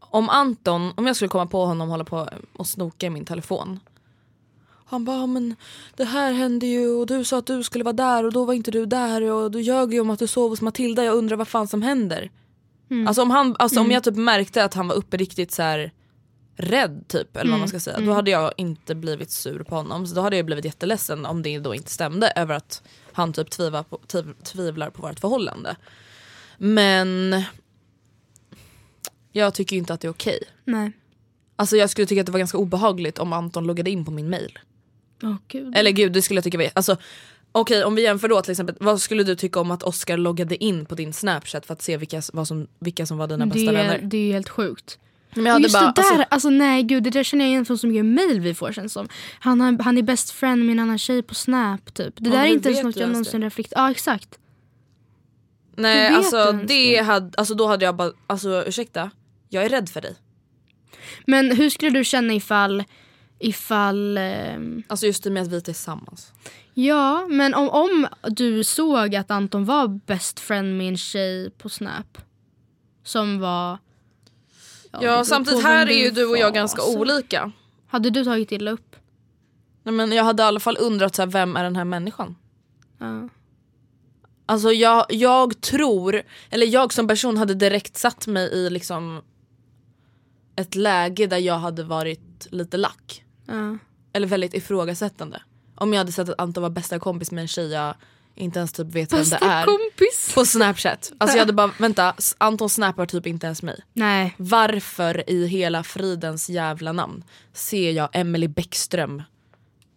[0.00, 3.80] om Anton, om jag skulle komma på honom hålla på och snoka i min telefon.
[4.92, 5.56] Han bara, men
[5.96, 8.54] det här hände ju och du sa att du skulle vara där och då var
[8.54, 11.36] inte du där och du ljög ju om att du sov hos Matilda, jag undrar
[11.36, 12.30] vad fan som händer.
[13.06, 15.92] Alltså, om, han, alltså om jag typ märkte att han var uppe riktigt så här
[16.56, 18.00] rädd typ eller vad man ska säga.
[18.00, 20.06] Då hade jag inte blivit sur på honom.
[20.06, 23.50] Så då hade jag blivit jätteledsen om det då inte stämde över att han typ
[23.50, 25.76] tvivlar på, tviv, tvivlar på vårt förhållande.
[26.58, 27.42] Men
[29.32, 30.42] jag tycker inte att det är okej.
[30.64, 30.92] Nej.
[31.56, 34.30] Alltså jag skulle tycka att det var ganska obehagligt om Anton loggade in på min
[34.30, 34.58] mail.
[35.22, 35.76] Åh gud.
[35.76, 36.96] Eller gud det skulle jag tycka var alltså,
[37.54, 40.64] Okej om vi jämför då till exempel, vad skulle du tycka om att Oscar loggade
[40.64, 43.52] in på din snapchat för att se vilka, vad som, vilka som var dina det,
[43.52, 44.00] bästa är, vänner?
[44.02, 44.98] det är ju helt sjukt.
[45.34, 47.64] Men jag just bara, det där, alltså, alltså, nej gud det där känner jag igen
[47.64, 49.08] från så mycket mail vi får känns som.
[49.40, 52.14] Han, har, han är best friend med en annan tjej på snap typ.
[52.16, 54.38] Det Ja, där är inte ens något jag någonsin reflekterar Ja exakt.
[55.76, 57.02] Nej alltså, det det?
[57.02, 59.10] hade, alltså då hade jag bara, alltså ursäkta,
[59.48, 60.14] jag är rädd för dig.
[61.26, 62.84] Men hur skulle du känna ifall,
[63.42, 66.32] ifall ehm, Alltså just det med att vi är tillsammans.
[66.74, 71.68] Ja, men om, om du såg att Anton var best friend med en tjej på
[71.68, 72.18] Snap.
[73.04, 73.78] Som var...
[74.90, 76.98] Ja, beror samtidigt här är ju du och jag ganska alltså.
[76.98, 77.52] olika.
[77.86, 78.96] Hade du tagit illa upp?
[79.82, 82.36] Nej, men jag hade i alla fall undrat så här, vem är den här människan?
[82.98, 83.28] Ja.
[84.46, 89.22] Alltså jag, jag tror, eller jag som person hade direkt satt mig i liksom
[90.56, 93.24] ett läge där jag hade varit lite lack.
[94.12, 95.42] Eller väldigt ifrågasättande.
[95.74, 97.94] Om jag hade sett att Anton var bästa kompis med en tjej jag
[98.34, 99.64] inte ens typ vet vem det Bästa är.
[99.64, 100.32] kompis!
[100.34, 101.12] På snapchat.
[101.18, 103.80] Alltså jag hade bara, vänta, Anton snappar typ inte ens mig.
[103.92, 104.34] Nej.
[104.38, 109.22] Varför i hela fridens jävla namn ser jag Emily Bäckström,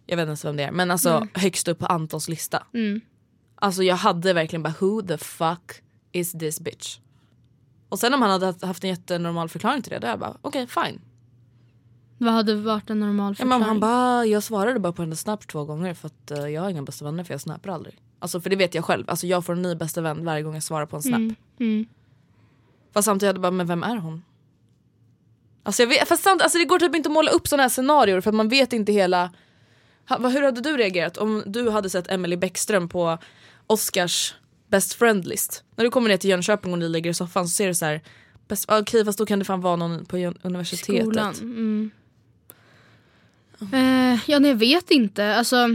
[0.06, 2.62] jag vet inte ens vem det är, men alltså högst upp på Antons lista.
[2.74, 3.00] Mm.
[3.54, 6.98] Alltså jag hade verkligen bara who the fuck is this bitch?
[7.88, 10.36] Och sen om han hade haft- en jättenormal förklaring till det, då är jag bara
[10.42, 11.00] okej fine.
[12.18, 13.60] Vad hade varit en normal Ja, förklaring?
[13.60, 16.62] men han bara, jag svarade bara på hennes snap två gånger för att eh, jag
[16.62, 17.94] har inga bästa vänner för jag snappar aldrig.
[18.18, 20.54] Alltså för det vet jag själv, alltså jag får en ny bästa vän varje gång
[20.54, 21.18] jag svarar på en snap.
[21.18, 21.86] Mm, mm.
[22.94, 24.22] Fast samtidigt hade jag bara, men vem är hon?
[25.62, 27.70] Alltså, jag vet, fast samt, alltså det går typ inte att måla upp såna här
[27.70, 29.30] scenarier för man vet inte hela...
[30.08, 33.18] Ha, hur hade du reagerat om du hade sett Emily Bäckström på
[33.66, 34.34] Oscars
[34.68, 35.64] best friend list?
[35.76, 37.84] När du kommer ner till Jönköping och ni ligger i soffan så ser du så
[37.84, 38.00] här.
[38.68, 41.02] Okej fast då kan det fan vara någon på universitetet.
[41.02, 41.34] Skolan.
[41.34, 41.90] Mm.
[43.60, 45.34] Eh, ja, nej, jag vet inte.
[45.34, 45.68] Alltså,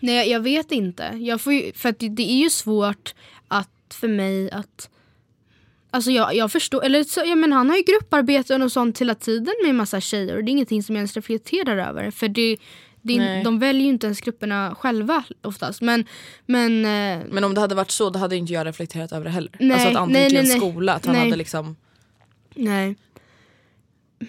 [0.00, 1.02] nej, jag- vet inte.
[1.20, 3.14] Jag får ju, för att det, det är ju svårt
[3.48, 4.90] att för mig att...
[5.90, 9.14] Alltså jag, jag förstår, eller så, ja, men han har ju grupparbeten och sånt hela
[9.14, 12.10] tiden med massa tjejer och det är ingenting som jag ens reflekterar över.
[12.10, 12.56] För det,
[13.02, 13.44] det, Nej.
[13.44, 15.80] de väljer ju inte ens grupperna själva oftast.
[15.80, 16.06] Men,
[16.46, 19.30] men eh, Men om det hade varit så då hade inte jag reflekterat över det
[19.30, 19.52] heller.
[19.60, 21.24] Nej, alltså att Anton nej, nej, skola, att han Nej.
[21.24, 21.76] hade liksom...
[22.54, 22.96] nej.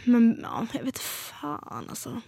[0.04, 2.22] Men ja, jag vet fan alltså.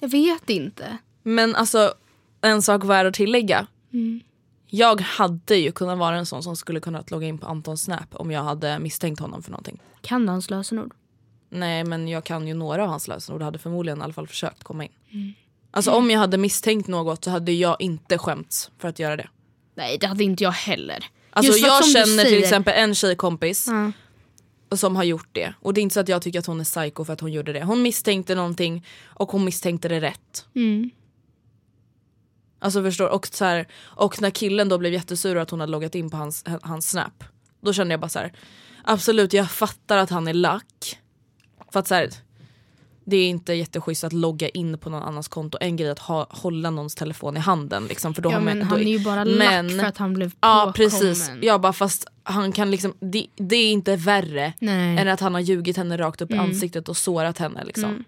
[0.00, 0.98] Jag vet inte.
[1.22, 1.94] Men alltså
[2.40, 3.66] en sak värd att tillägga.
[3.92, 4.20] Mm.
[4.66, 8.14] Jag hade ju kunnat vara en sån som skulle kunnat logga in på Antons snap
[8.14, 9.80] om jag hade misstänkt honom för någonting.
[10.00, 10.94] Kan du hans lösenord?
[11.48, 14.28] Nej men jag kan ju några av hans lösenord och hade förmodligen i alla fall
[14.28, 14.90] försökt komma in.
[15.70, 19.28] Alltså om jag hade misstänkt något så hade jag inte skämts för att göra det.
[19.74, 21.04] Nej det hade inte jag heller.
[21.30, 23.92] Alltså Just jag känner till exempel en tjejkompis Ja.
[24.72, 25.54] Som har gjort det.
[25.60, 27.32] Och det är inte så att jag tycker att hon är psycho för att hon
[27.32, 27.64] gjorde det.
[27.64, 30.46] Hon misstänkte någonting och hon misstänkte det rätt.
[30.54, 30.90] Mm.
[32.58, 35.94] Alltså förstår och, så här, och när killen då blev jättesur att hon hade loggat
[35.94, 37.24] in på hans, hans snap.
[37.60, 38.32] Då kände jag bara så här.
[38.84, 40.98] Absolut jag fattar att han är lack.
[41.72, 42.10] För att så här,
[43.04, 45.58] det är inte jätteschysst att logga in på någon annans konto.
[45.60, 47.86] En grej att ha, hålla någons telefon i handen.
[47.86, 49.88] Liksom, för då Ja har man- men då, han är ju bara men- lack för
[49.88, 50.72] att han blev Ja påkommen.
[50.72, 51.30] precis.
[51.42, 54.98] Jag bara fast han kan liksom, det, det är inte värre Nej.
[54.98, 56.46] än att han har ljugit henne rakt upp i Mm.
[56.46, 57.64] ansiktet och sårat henne.
[57.64, 57.84] Liksom.
[57.90, 58.04] Mm.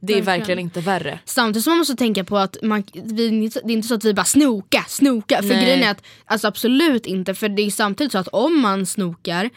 [0.00, 0.38] Det är Verkligen.
[0.38, 1.18] verkligen inte värre.
[1.24, 4.14] Samtidigt som man måste tänka på att man, vi, det är inte så att vi
[4.14, 5.42] bara snoka, snoka.
[5.42, 5.64] För Nej.
[5.64, 7.34] grejen är att alltså absolut inte.
[7.34, 9.50] För det är samtidigt så att om man snokar,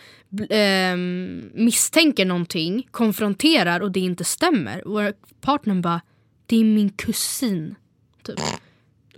[0.50, 4.88] ehm, misstänker någonting, konfronterar och det inte stämmer.
[4.88, 6.02] Och partnern bara,
[6.46, 7.76] det är min kusin.
[8.24, 8.40] Typ.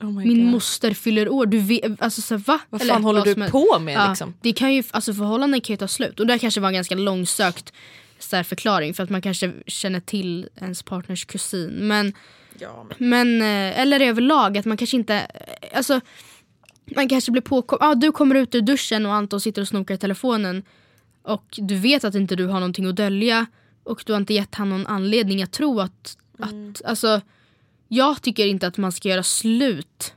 [0.01, 0.51] Oh Min God.
[0.51, 1.45] moster fyller år.
[1.45, 2.59] Du vet, alltså så, va?
[2.69, 4.33] Vad Eller fan håller vad du på med Ja, liksom?
[4.41, 6.19] Det kan ju, alltså förhållanden kan ju ta slut.
[6.19, 7.73] Och det kanske var ganska långsökt
[8.29, 11.87] så förklaring för att man kanske känner till ens partners kusin.
[11.87, 12.13] Men,
[12.59, 16.01] Ja, men eh, eller överlag att man kanske inte, eh, alltså
[16.95, 19.95] man kanske blir påkommen, ah, du kommer ut ur duschen och Anton sitter och snokar
[19.95, 20.63] i telefonen
[21.21, 23.45] och du vet att inte du har någonting att dölja
[23.83, 27.21] och du har inte gett han någon anledning att tro att, att alltså
[27.87, 30.13] jag tycker inte att man ska göra slut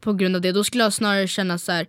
[0.00, 0.52] på grund av det.
[0.52, 1.86] Då skulle jag snarare känna så här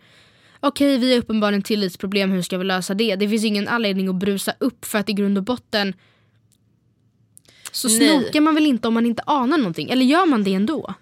[0.59, 3.15] okej vi har uppenbarligen tillitsproblem, hur ska vi lösa det?
[3.15, 5.93] Det finns ingen anledning att brusa upp för att i grund och botten
[7.71, 7.97] så Nej.
[7.97, 9.89] snokar man väl inte om man inte anar någonting?
[9.89, 10.93] Eller gör man det ändå?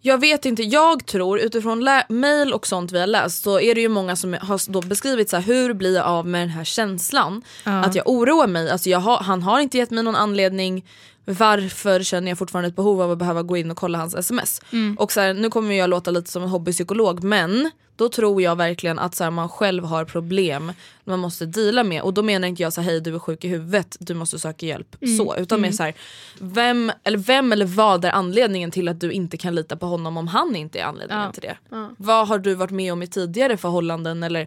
[0.00, 3.80] Jag vet inte, jag tror utifrån mail och sånt vi har läst så är det
[3.80, 6.64] ju många som har då beskrivit så här, hur blir jag av med den här
[6.64, 7.42] känslan.
[7.64, 10.86] Att jag oroar mig, alltså jag har, han har inte gett mig någon anledning.
[11.24, 14.60] Varför känner jag fortfarande ett behov av att behöva gå in och kolla hans sms?
[14.98, 18.56] Och så här, nu kommer jag låta lite som en hobbypsykolog men då tror jag
[18.56, 20.72] verkligen att så här, man själv har problem
[21.04, 22.02] man måste deala med.
[22.02, 24.38] Och då menar inte jag så här, hej du är sjuk i huvudet, du måste
[24.38, 24.96] söka hjälp.
[25.18, 25.94] Så, utan mer så här,
[26.40, 30.16] vem eller, vem eller vad är anledningen till att du inte kan lita på honom
[30.16, 31.32] om han inte är anledningen Ja.
[31.32, 31.56] till det?
[31.96, 34.22] Vad har du varit med om i tidigare förhållanden?
[34.22, 34.46] Eller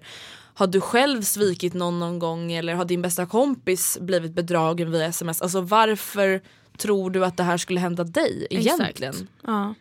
[0.53, 2.51] har du själv svikit någon någon gång?
[2.51, 5.41] Eller har din bästa kompis blivit bedragen via sms?
[5.41, 6.41] Alltså varför
[6.77, 9.27] tror du att det här skulle hända dig egentligen?
[9.47, 9.73] Ja.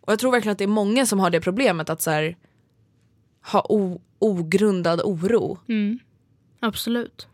[0.00, 2.36] Och jag tror verkligen att det är många som har det problemet att så här,
[3.42, 3.66] ha
[4.18, 5.58] ogrundad oro.
[5.68, 5.98] Mm.
[6.60, 7.26] Absolut.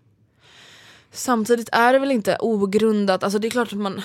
[1.11, 4.03] Samtidigt är det väl inte ogrundat, alltså det är klart att man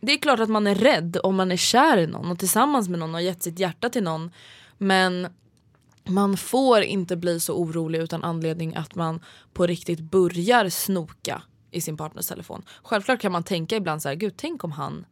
[0.00, 2.88] det är klart att man är rädd om man är kär i någon och tillsammans
[2.88, 4.30] med någon och gett sitt hjärta till någon.
[4.78, 5.28] Men
[6.04, 9.20] man får inte bli så orolig utan anledning att man
[9.52, 12.62] på riktigt börjar snoka i sin partners telefon.
[12.82, 15.04] Självklart kan man tänka ibland så här, gud tänk om han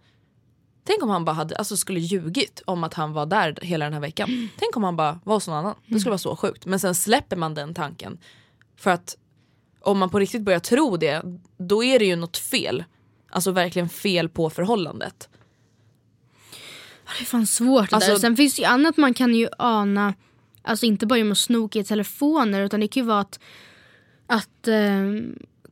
[0.91, 3.93] Tänk om han bara hade, alltså skulle ljugit om att han var där hela den
[3.95, 4.49] här veckan.
[4.59, 5.75] Tänk om han bara var hos någon annan.
[5.87, 6.67] Det skulle vara så sjukt.
[6.67, 8.19] Men sen släpper man den tanken.
[8.77, 9.17] För att
[9.81, 11.23] om man på riktigt börjar tro det,
[11.59, 12.85] då är det ju något fel.
[13.31, 15.29] Alltså verkligen fel på förhållandet.
[17.19, 18.19] Det är fan svårt det Alltså- där.
[18.19, 20.15] Sen finns det ju annat man kan ju ana,
[20.63, 23.41] alltså inte bara genom att snoka i telefoner utan det kan ju vara att,
[24.27, 25.03] att eh,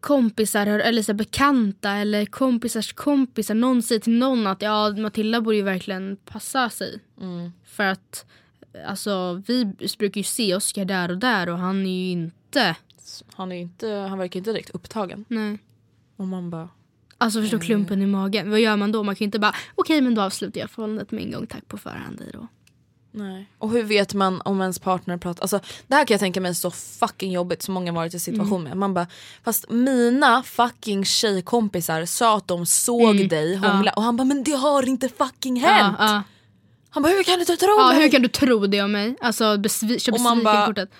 [0.00, 5.56] kompisar eller så bekanta eller kompisars kompisar, någon säger till någon att ja Matilda borde
[5.56, 7.00] ju verkligen passa sig.
[7.64, 8.26] För att
[8.86, 12.76] alltså vi brukar ju se Oscar där och där och han är ju inte,
[13.34, 15.24] Han, är inte, han verkar inte direkt upptagen.
[15.28, 15.58] nej.
[16.16, 16.68] Och man bara...
[17.20, 18.50] Alltså förstå klumpen i magen.
[18.50, 19.02] Vad gör man då?
[19.02, 21.68] Man kan ju inte bara okej men då avslutar jag förhållandet med en gång, tack
[21.68, 22.22] på förhand.
[22.32, 22.46] då.
[23.18, 23.46] Nej.
[23.58, 26.50] Och hur vet man om ens partner pratar, alltså det här kan jag tänka mig
[26.50, 28.76] är så fucking jobbigt som många varit i situation med.
[28.76, 29.06] Man bara,
[29.44, 34.52] fast mina fucking tjejkompisar sa att de såg dig hångla och han bara men det
[34.52, 35.96] har inte fucking hänt.
[35.98, 36.22] Ja, ja.
[36.90, 38.02] Han bara hur kan du tro Ja, mig?
[38.02, 39.16] hur kan du tro det om mig?
[39.20, 40.90] Alltså besvi- kör Och man bara, besvikenkortet.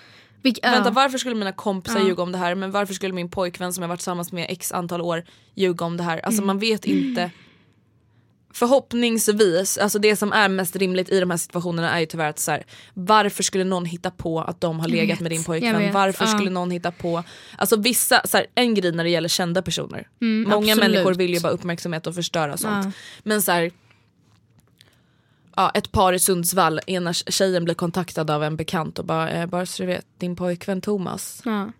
[0.41, 0.71] Vilk, ja.
[0.71, 3.81] Vänta varför skulle mina kompisar ljuga om det här men varför skulle min pojkvän som
[3.81, 5.23] jag varit tillsammans med x antal år
[5.55, 6.19] ljuga om det här?
[6.25, 7.31] Alltså man vet inte.
[8.53, 12.39] Förhoppningsvis, alltså det som är mest rimligt i de här situationerna är ju tyvärr att
[12.39, 15.93] så här, varför skulle någon hitta på att de har legat med din pojkvän?
[15.93, 16.31] Varför ja.
[16.31, 17.23] skulle någon hitta på,
[17.57, 20.07] alltså vissa, så här, en grej när det gäller kända personer.
[20.19, 20.77] Många absolut.
[20.77, 22.85] människor vill ju bara uppmärksamhet och förstöra sånt.
[22.85, 22.91] Ja.
[23.23, 23.71] Men så här,
[25.55, 29.45] ja, ett par i Sundsvall, ena tjejen blir kontaktad av en bekant och bara, eh,
[29.45, 31.71] bara så du vet, din pojkvän Thomas Ja.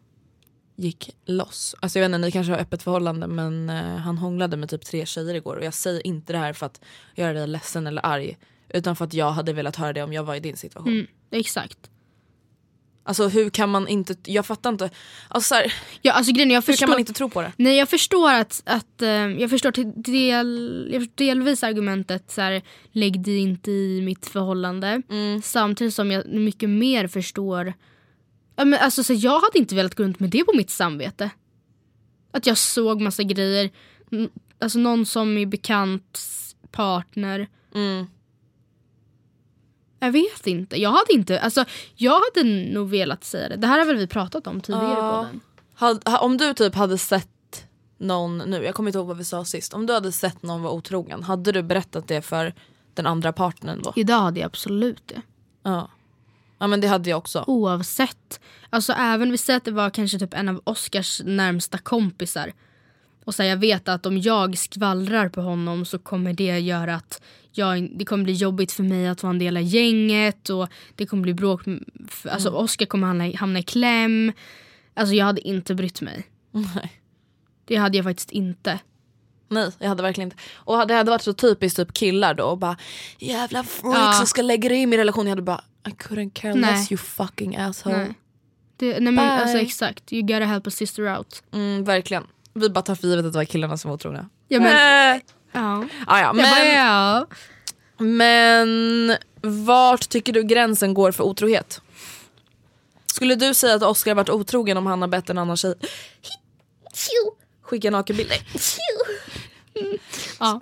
[0.79, 1.75] Gick loss.
[1.79, 4.85] Alltså jag vet inte, ni kanske har öppet förhållande men eh, han hånglade med typ
[4.85, 6.81] tre tjejer igår och jag säger inte det här för att
[7.15, 8.37] göra dig ledsen eller arg.
[8.69, 10.93] Utan för att jag hade velat höra det om jag var i din situation.
[10.93, 11.89] Mm, exakt.
[13.03, 14.89] Alltså hur kan man inte, jag fattar inte.
[15.27, 17.51] Alltså så här, Ja, alltså, grejen, jag hur förstår, kan man inte tro på det?
[17.57, 22.41] Nej jag förstår att, att eh, jag förstår till del, jag förstår delvis argumentet så
[22.41, 22.61] här,
[22.91, 25.01] lägg dig inte i mitt förhållande.
[25.09, 25.41] Mm.
[25.41, 27.73] Samtidigt som jag mycket mer förstår,
[28.65, 31.29] men alltså, så jag hade inte velat gå runt med det på mitt samvete.
[32.31, 33.69] Att jag såg massa grejer,
[34.59, 36.19] alltså någon som är bekant
[36.71, 37.47] partner.
[37.75, 38.05] Mm.
[39.99, 40.81] Jag vet inte.
[40.81, 43.55] Jag hade inte, alltså jag hade nog velat säga det.
[43.55, 45.27] Det här har väl vi pratat om tidigare Ja.
[45.79, 46.17] på den.
[46.19, 47.67] Om du typ hade sett
[47.97, 49.73] någon nu, jag kommer inte ihåg vad vi sa sist.
[49.73, 52.53] Om du hade sett någon vara otrogen, hade du berättat det för
[52.93, 53.93] den andra partnern då?
[53.95, 55.21] Idag hade jag absolut det.
[55.63, 55.89] Ja.
[56.59, 57.43] Ja men det hade jag också.
[57.47, 58.39] Oavsett.
[58.69, 62.53] Alltså även, vi säger att det var kanske typ en av Oscars närmsta kompisar.
[63.25, 66.95] Och så här, jag vet att om jag skvallrar på honom så kommer det göra
[66.95, 70.67] att jag, det kommer bli jobbigt för mig att vara en del av gänget och
[70.95, 71.67] det kommer bli bråk.
[71.67, 74.31] m- f- Alltså Oscar kommer hamna, hamna i kläm.
[74.93, 76.27] Alltså jag hade inte brytt mig.
[76.51, 77.01] Nej.
[77.65, 78.79] Det hade jag faktiskt inte.
[79.47, 80.43] Nej jag hade verkligen inte.
[80.53, 82.77] Och det hade varit så typiskt typ killar då och bara
[83.19, 84.13] jävla freak Ja.
[84.13, 85.25] som ska lägga dig i min relation.
[85.25, 86.71] Jag hade bara I couldn't care Nej.
[86.71, 87.97] less you fucking asshole.
[87.97, 88.13] Nej.
[88.77, 91.43] Det, nej men alltså exakt, you gotta help a sister out.
[91.53, 92.27] Mm, verkligen.
[92.53, 94.29] Vi bara tar för givet att det var killarna som var otrogna.
[94.47, 95.21] Ja, men- Äh.
[95.51, 95.85] Ja.
[96.07, 97.27] Ah, ja, Jag bara, men, ja.
[97.97, 99.17] men
[99.65, 101.81] vart tycker du gränsen går för otrohet?
[103.05, 105.75] Skulle du säga att Oscar varit otrogen om han har bett en annan tjej
[107.61, 108.37] skicka nakenbilder?
[110.39, 110.61] ja.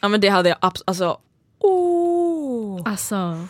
[0.00, 1.20] Ja men det hade jag absolut, alltså
[1.58, 2.82] oh.
[2.84, 3.48] Alltså.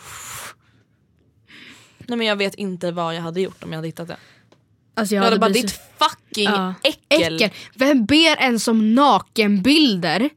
[2.09, 4.17] Nej men jag vet inte vad jag hade gjort om jag hade hittat det.
[4.95, 6.73] Alltså Jag hade bara blivit ditt så- fucking Ja.
[6.83, 7.35] äckel.
[7.35, 7.49] äckel.
[7.75, 10.29] Vem ber ens om nakenbilder?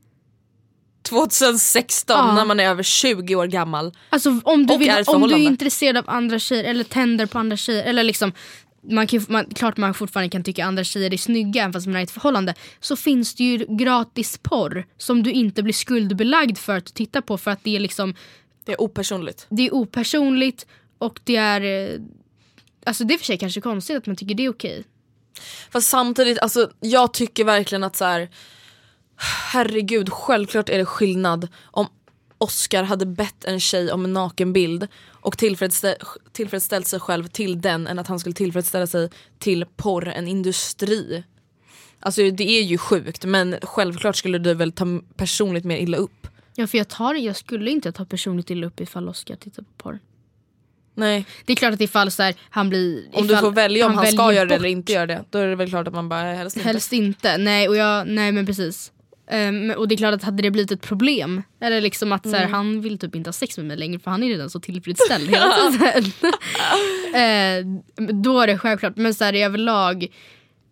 [1.09, 2.35] 2016 Ja.
[2.35, 3.93] när man är över 20 år gammal.
[4.11, 7.57] Alltså om du, vill, om du är intresserad av andra tjejer eller tänder på andra
[7.57, 8.33] tjejer eller liksom
[8.91, 11.97] man kan, man, klart man fortfarande kan tycka andra tjejer är snygga även fast man
[11.97, 12.55] är i ett förhållande.
[12.81, 17.39] Så finns det ju gratis porr som du inte blir skuldbelagd för att titta på
[17.39, 18.15] för att det är liksom
[18.65, 19.47] Det är opersonligt.
[19.51, 20.67] det är opersonligt
[21.03, 22.01] och det är eh,
[22.85, 24.85] Alltså det är för sig kanske konstigt att man tycker det är okej.
[25.71, 28.31] Fast samtidigt, alltså, jag tycker verkligen att så här.
[29.53, 31.87] Herregud, självklart är det skillnad om
[32.39, 35.97] Oscar hade bett en tjej om en nakenbild och tillfredsställ,
[36.33, 41.25] tillfredsställt sig själv till den än att han skulle tillfredsställa sig till porr, en industri.
[42.01, 46.27] Alltså det är ju sjukt men självklart skulle du väl ta personligt mer illa upp.
[46.55, 49.69] Ja för jag, tar, jag skulle inte ta personligt illa upp ifall Oscar tittar på
[49.77, 49.99] porr.
[50.95, 53.05] Nej, Det är klart att ifall så här, han blir...
[53.13, 55.39] om du får välja om han, ska väljer göra det eller inte göra det då
[55.39, 56.69] är det väl klart att man bara helst inte.
[56.69, 57.39] Helst inte.
[57.39, 58.93] Nej, och jag, nej men precis.
[59.31, 62.37] Ehm, och det är klart att hade det blivit ett problem, eller liksom att så
[62.37, 64.61] här, han vill typ inte ha sex med mig längre för han är redan så
[64.61, 66.13] tillfredsställd hela tiden.
[67.15, 67.83] Ehm,
[68.23, 68.97] då är det självklart.
[68.97, 70.07] Men så här, i överlag,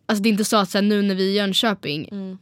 [0.06, 2.38] alltså det är inte så att så här, nu när vi är i Jönköping nu,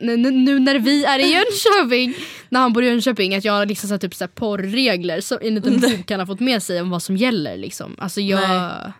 [0.00, 2.14] nu, när vi är i Jönköping,
[2.48, 5.20] när han bor i Jönköping, att jag har liksom så här, typ så här porrregler
[5.20, 7.56] som en liten bok han har fått med sig om vad som gäller.
[7.56, 7.96] Liksom.
[7.98, 8.48] Alltså jag...
[8.48, 8.92] Nej.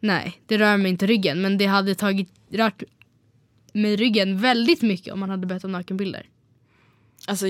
[0.00, 0.40] Nej.
[0.46, 2.82] det rör mig inte ryggen men det hade tagit, rört
[3.72, 6.26] mig ryggen väldigt mycket om man hade bett om nakenbilder.
[7.26, 7.46] Alltså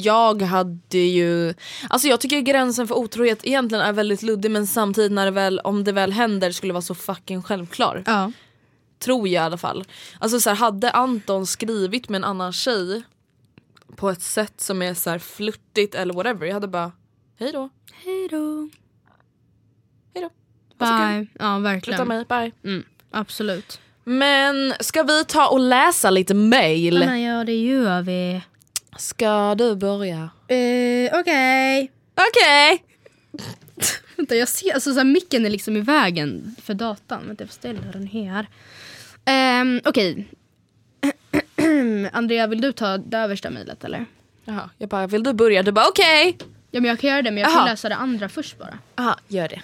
[0.00, 1.54] jag hade ju,
[1.88, 5.58] alltså jag tycker gränsen för otrohet egentligen är väldigt luddig men samtidigt när det väl,
[5.58, 8.02] om det väl händer skulle vara så fucking självklar.
[8.06, 8.32] Ja.
[9.00, 9.84] Tror jag i alla fall.
[10.18, 13.02] Alltså så här, hade Anton skrivit med en annan tjej
[13.96, 16.92] på ett sätt som är så här flörtigt eller whatever, jag hade bara
[17.38, 17.68] hej då,
[18.04, 18.68] hej då.
[20.80, 21.18] Var så kul.
[21.18, 21.26] Bye.
[21.38, 22.08] Ja verkligen.
[22.08, 22.52] mig, bye.
[22.64, 23.80] Mm, absolut.
[24.04, 26.98] Men ska vi ta och läsa lite mail?
[26.98, 28.42] Men ja det gör vi.
[28.98, 30.30] Ska du börja?
[30.50, 31.92] Uh, Okej.
[32.14, 32.84] Okej!
[34.16, 37.26] Vänta jag ser, alltså så här, micken är liksom i vägen för datan.
[37.26, 38.46] Vänta jag får ställa den här.
[39.30, 40.26] Um, Okej.
[42.12, 44.04] Andrea vill du ta det översta mejlet eller?
[44.44, 45.62] Jaha, jag bara vill du börja?
[45.62, 46.36] Du bara okej.
[46.70, 47.66] Ja men jag kan göra det men jag kan Jaha.
[47.66, 48.78] läsa det andra först bara.
[48.96, 49.60] Jaha, gör det.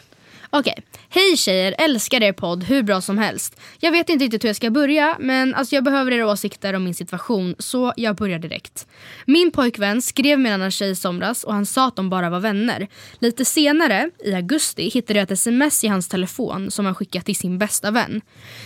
[0.50, 0.74] Okej.
[1.08, 3.60] Hej tjejer, älskar er podd hur bra som helst.
[3.80, 6.84] Jag vet inte riktigt hur jag ska börja men alltså jag behöver era åsikter om
[6.84, 8.86] min situation så jag börjar direkt.
[9.24, 12.30] Min pojkvän skrev med en annan tjej i somras och han sa att de bara
[12.30, 12.88] var vänner.
[13.18, 17.36] Lite senare, i augusti, hittade jag ett sms i hans telefon som han skickat till
[17.36, 18.20] sin bästa vän.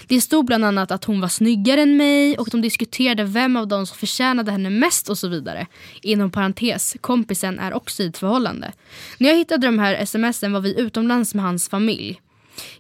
[0.07, 3.69] Det stod bland annat att hon var snyggare än mig och de diskuterade vem av
[3.69, 5.67] dem som förtjänade henne mest och så vidare.
[6.03, 8.73] Inom parentes, kompisen är också i ett förhållande.
[9.19, 12.21] När jag hittade de här smsen var vi utomlands med hans familj.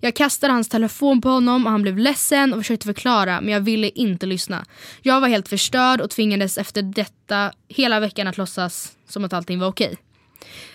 [0.00, 3.60] Jag kastade hans telefon på honom och han blev ledsen och försökte förklara men jag
[3.60, 4.64] ville inte lyssna.
[5.02, 9.58] Jag var helt förstörd och tvingades efter detta hela veckan att låtsas som att allting
[9.58, 9.96] var okej.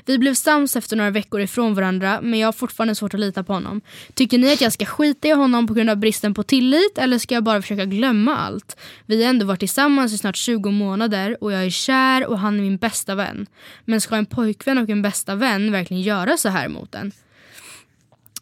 [0.06, 3.43] Vi blev sams efter några veckor ifrån varandra men jag har fortfarande svårt att lita
[3.43, 3.82] på honom.
[4.13, 7.17] Tycker ni att jag ska skita i honom på grund av bristen på tillit eller
[7.17, 8.78] ska jag bara försöka glömma allt?
[9.06, 12.58] Vi har ändå varit tillsammans i snart 20 månader och jag är kär och han
[12.58, 13.45] är min bästa vän.
[13.86, 17.12] Men ska en pojkvän och en bästa vän verkligen göra så här mot en?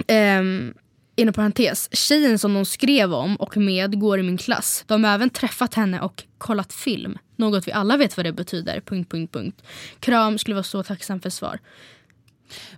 [0.07, 0.73] Um,
[1.15, 4.83] inom parentes, tjejen som de skrev om och med går i min klass.
[4.87, 7.17] De har även träffat henne och kollat film.
[7.35, 8.81] Något vi alla vet vad det betyder.
[8.81, 9.61] Punkt, punkt, punkt.
[9.99, 11.59] Kram, skulle vara så tacksam för svar.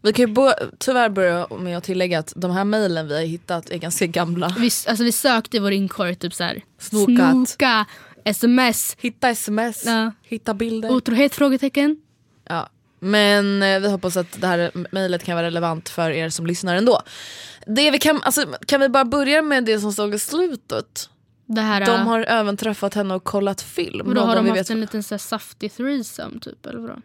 [0.02, 3.22] Vi kan ju bo- tyvärr börja med att tillägga att de här mejlen vi har
[3.22, 4.56] hittat är ganska gamla.
[4.60, 6.62] Vi, alltså, vi sökte i vår inkorg typ såhär.
[6.80, 7.32] Snokat.
[7.50, 7.86] Snoka,
[8.24, 10.12] sms, Hitta sms, Ja.
[10.24, 10.92] hitta bilder.
[10.92, 11.36] otrohet?
[11.36, 11.98] Frågetecken.
[12.50, 12.70] Ja.
[13.06, 16.76] Men eh, vi hoppas att det här mejlet kan vara relevant för er som lyssnar
[16.76, 17.02] ändå.
[17.68, 21.10] Det vi kan, alltså, kan vi bara börja med det som stod i slutet?
[21.46, 24.08] Det här, De har även träffat henne och kollat film.
[24.08, 27.02] och då har de haft en liten så här, saftig threesome typ eller vadå?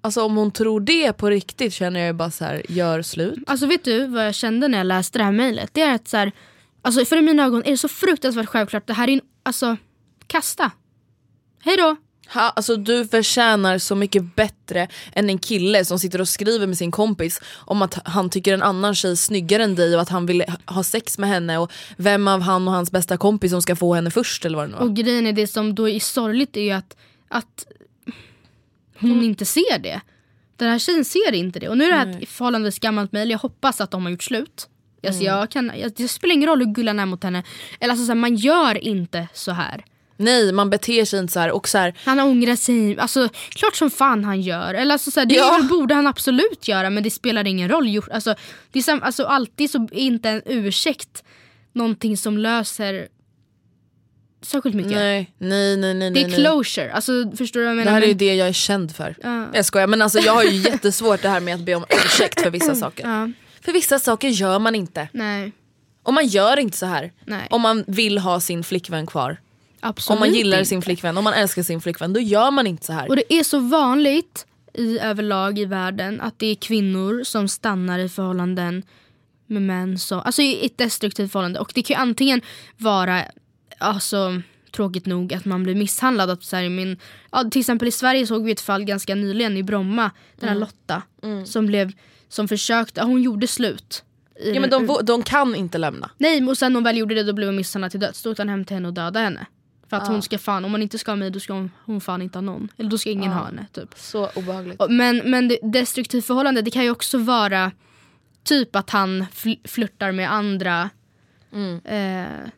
[0.00, 3.38] Alltså om hon tror det på riktigt känner jag ju bara så här, gör slut.
[3.46, 5.70] Alltså vet du vad jag kände när jag läste det här mejlet?
[5.72, 6.32] Det är att så här,
[6.82, 8.86] alltså för i mina ögon är det så fruktansvärt självklart.
[8.86, 9.76] Det här är en, alltså,
[10.26, 10.70] kasta.
[11.64, 11.96] Hej då.
[12.34, 16.78] Ha, alltså du förtjänar så mycket bättre än en kille som sitter och skriver med
[16.78, 20.08] sin kompis om att han tycker en annan tjej är snyggare än dig och att
[20.08, 23.62] han vill ha sex med henne och vem av han och hans bästa kompis som
[23.62, 24.84] ska få henne först eller vad det nu var.
[24.84, 26.96] Och grejen är det som då är sorgligt är att,
[27.28, 27.66] att
[29.00, 30.00] hon inte ser det.
[30.56, 31.68] Den här tjejen ser inte det.
[31.68, 33.30] Och nu är det här ett förhållandevis gammalt mejl.
[33.30, 34.68] Jag hoppas att de har gjort slut.
[35.06, 37.42] Alltså jag kan, jag, det spelar ingen roll hur gullig han är mot henne.
[37.80, 39.84] Eller alltså så här, man gör inte så här.
[40.20, 42.98] Nej man beter sig inte så här och så här, Han ångrar sig.
[42.98, 44.74] Alltså, klart som fan han gör.
[44.74, 45.60] Eller alltså, så här, det Ja.
[45.70, 48.00] borde han absolut göra men det spelar ingen roll.
[48.12, 48.34] Alltså,
[48.72, 51.24] det är sam, alltså, alltid så är inte en ursäkt
[51.72, 53.08] någonting som löser
[54.42, 54.92] särskilt mycket.
[54.92, 56.10] nej nej nej nej.
[56.10, 56.36] det är nej.
[56.38, 56.92] closure.
[56.92, 57.92] Alltså, förstår du vad jag Det menar?
[57.92, 59.16] här är ju det jag är känd för.
[59.22, 59.46] Ja.
[59.54, 62.40] Jag skojar men alltså jag har ju jättesvårt det här med att be om ursäkt
[62.40, 63.04] för vissa saker.
[63.08, 65.08] Ja, För vissa saker gör man inte.
[65.12, 65.52] nej,
[66.02, 67.12] Och man gör inte så här.
[67.24, 67.46] nej.
[67.50, 69.36] Om man vill ha sin flickvän kvar.
[69.80, 70.68] Absolut om man gillar inte.
[70.68, 73.08] sin flickvän, om man älskar sin flickvän, då gör man inte så här.
[73.08, 77.98] Och det är så vanligt i överlag i världen att det är kvinnor som stannar
[77.98, 78.82] i förhållanden
[79.46, 81.60] med män som, alltså i ett destruktivt förhållande.
[81.60, 82.40] Och det kan ju antingen
[82.76, 83.24] vara,
[83.78, 86.30] alltså tråkigt nog att man blir misshandlad.
[86.30, 86.96] Att så här, min,
[87.32, 90.10] ja, till exempel i Sverige såg vi ett fall ganska nyligen i Bromma.
[90.40, 90.60] Den här Mm.
[90.60, 91.02] Lotta
[91.44, 91.92] som blev,
[92.28, 94.04] som försökte, ja, hon gjorde slut.
[94.54, 96.10] Ja, men de, de kan inte lämna.
[96.18, 98.22] Nej och sen när hon väl gjorde det då blev hon misshandlad till döds.
[98.22, 99.46] Då åkte han hem till henne och dödade henne.
[99.90, 102.00] För att hon ska fan, om man inte ska ha mig då ska hon, hon
[102.00, 102.68] fan inte ha någon.
[102.76, 103.88] Eller då ska ingen ha henne typ.
[103.96, 104.80] Så obehagligt.
[104.88, 107.72] Men, men det destruktivt förhållande det kan ju också vara
[108.44, 110.90] typ att han fl- flörtar med andra.
[111.84, 112.48] Eh,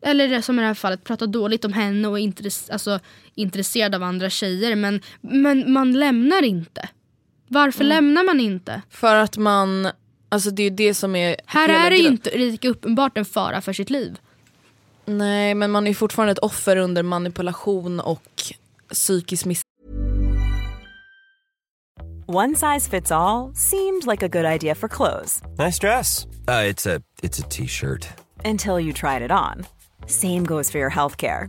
[0.00, 3.00] eller det som i det här fallet, pratar dåligt om henne och är intress- alltså,
[3.34, 4.76] intresserad av andra tjejer.
[4.76, 6.88] Men, men man lämnar inte.
[7.48, 8.82] Varför lämnar man inte?
[8.90, 9.88] För att man,
[10.28, 13.24] alltså det är ju det som är Här är det ju inte lika uppenbart en
[13.24, 14.18] fara för sitt liv.
[15.08, 18.22] Nej men man är fortfarande ett offer under manipulation och
[18.92, 19.60] psykisk miss...
[22.26, 26.26] One size fits all seemed like a good idea for clothes Nice dress.
[26.48, 28.08] Uh, it's a it's a t-shirt.
[28.44, 29.66] until you tried it on.
[30.06, 31.48] Same goes for your healthcare.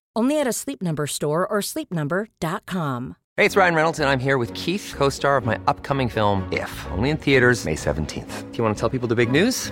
[0.15, 3.15] Only at a Sleep Number store or sleepnumber.com.
[3.37, 6.47] Hey, it's Ryan Reynolds, and I'm here with Keith, co star of my upcoming film,
[6.51, 8.51] If, only in theaters, May 17th.
[8.51, 9.71] Do you want to tell people the big news?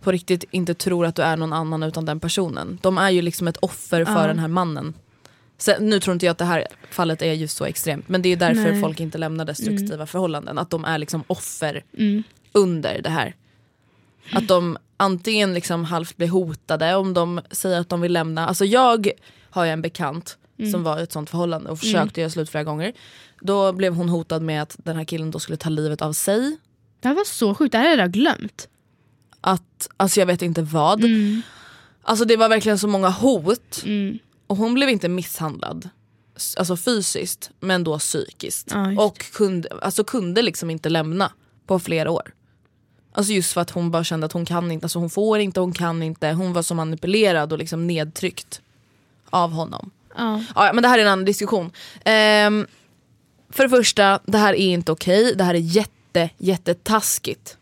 [0.00, 2.78] på riktigt inte tror att du är någon annan utan den personen.
[2.82, 4.94] De är ju liksom ett offer för den här mannen.
[5.58, 8.28] Sen, nu tror inte jag att det här fallet är just så extremt men det
[8.28, 8.68] är därför Nej.
[8.68, 8.80] Mm.
[8.82, 10.58] folk inte lämnar destruktiva förhållanden.
[10.58, 11.84] Att de är liksom offer
[12.52, 13.34] under det här.
[14.32, 18.46] Att de antingen liksom halvt blir hotade om de säger att de vill lämna.
[18.48, 19.10] Alltså jag
[19.50, 20.72] har ju en bekant Mm.
[20.72, 22.92] som var i ett sånt förhållande och försökte göra slut flera gånger.
[23.40, 26.56] Då blev hon hotad med att den här killen då skulle ta livet av sig.
[27.00, 28.68] Det här var så sjukt, det här hade jag glömt.
[29.40, 31.04] Att, alltså jag vet inte vad.
[32.02, 33.84] Alltså det var verkligen så många hot.
[34.46, 35.88] Och hon blev inte misshandlad.
[36.56, 38.68] Alltså fysiskt men då psykiskt.
[38.70, 41.32] Ja, och kunde, alltså kunde liksom inte lämna
[41.66, 42.34] på flera år.
[43.12, 45.60] Alltså just för att hon bara kände att hon kan inte, alltså hon får inte,
[45.60, 46.32] hon kan inte.
[46.32, 48.60] Hon var så manipulerad och liksom nedtryckt
[49.30, 49.90] av honom.
[50.16, 50.44] Ja.
[50.54, 51.70] Ja, men det här är en annan diskussion.
[52.04, 52.66] Ehm,
[53.50, 55.34] för det första, det här är inte okej.
[55.34, 57.57] Det här är jätte, jättetaskigt.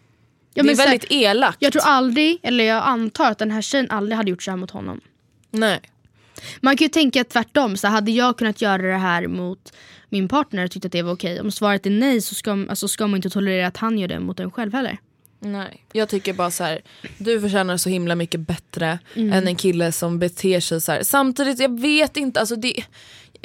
[0.56, 1.56] Ja, det är så här, väldigt elakt.
[1.60, 4.58] Jag tror aldrig, eller jag antar att den här tjejen aldrig hade gjort så här
[4.58, 5.00] mot honom.
[5.50, 5.80] Nej.
[6.60, 9.72] Man kan ju tänka tvärtom, så hade jag kunnat göra det här mot
[10.08, 11.40] min partner och tyckt att det var okej.
[11.40, 14.20] Om svaret är nej så ska, alltså, ska man inte tolerera att han gör det
[14.20, 14.98] mot en själv heller.
[15.40, 16.80] Nej, jag tycker bara så här.
[17.18, 19.32] du förtjänar så himla mycket bättre Mm.
[19.32, 21.02] än en kille som beter sig så här.
[21.02, 22.84] Samtidigt, jag vet inte, alltså det,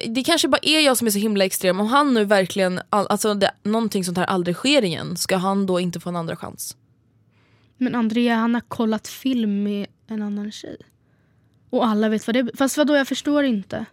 [0.07, 1.80] det kanske bara är jag som är så himla extrem.
[1.80, 5.66] Om han nu verkligen, all, alltså det, någonting sånt här aldrig sker igen, ska han
[5.66, 6.76] då inte få en andra chans?
[7.82, 10.77] Men Andrea han har kollat film med en annan tjej.
[11.69, 12.57] Och alla vet vad det är.
[12.57, 13.86] Fast vadå jag förstår inte.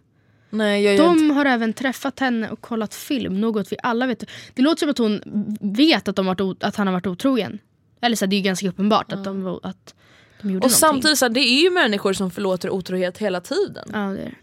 [0.51, 1.24] Nej jag gör inte.
[1.24, 4.24] De har även träffat henne och kollat film, något vi alla vet.
[4.55, 5.20] Det låter som att hon
[5.61, 7.59] vet att, de varit att han har varit otrogen.
[8.01, 9.95] Eller så här, det är ju ganska uppenbart att de, att
[10.43, 10.70] de gjorde Och någonting.
[10.70, 13.89] samtidigt så här, det är ju människor som förlåter otrohet hela tiden.
[13.93, 14.24] Ja, det är.
[14.24, 14.34] det.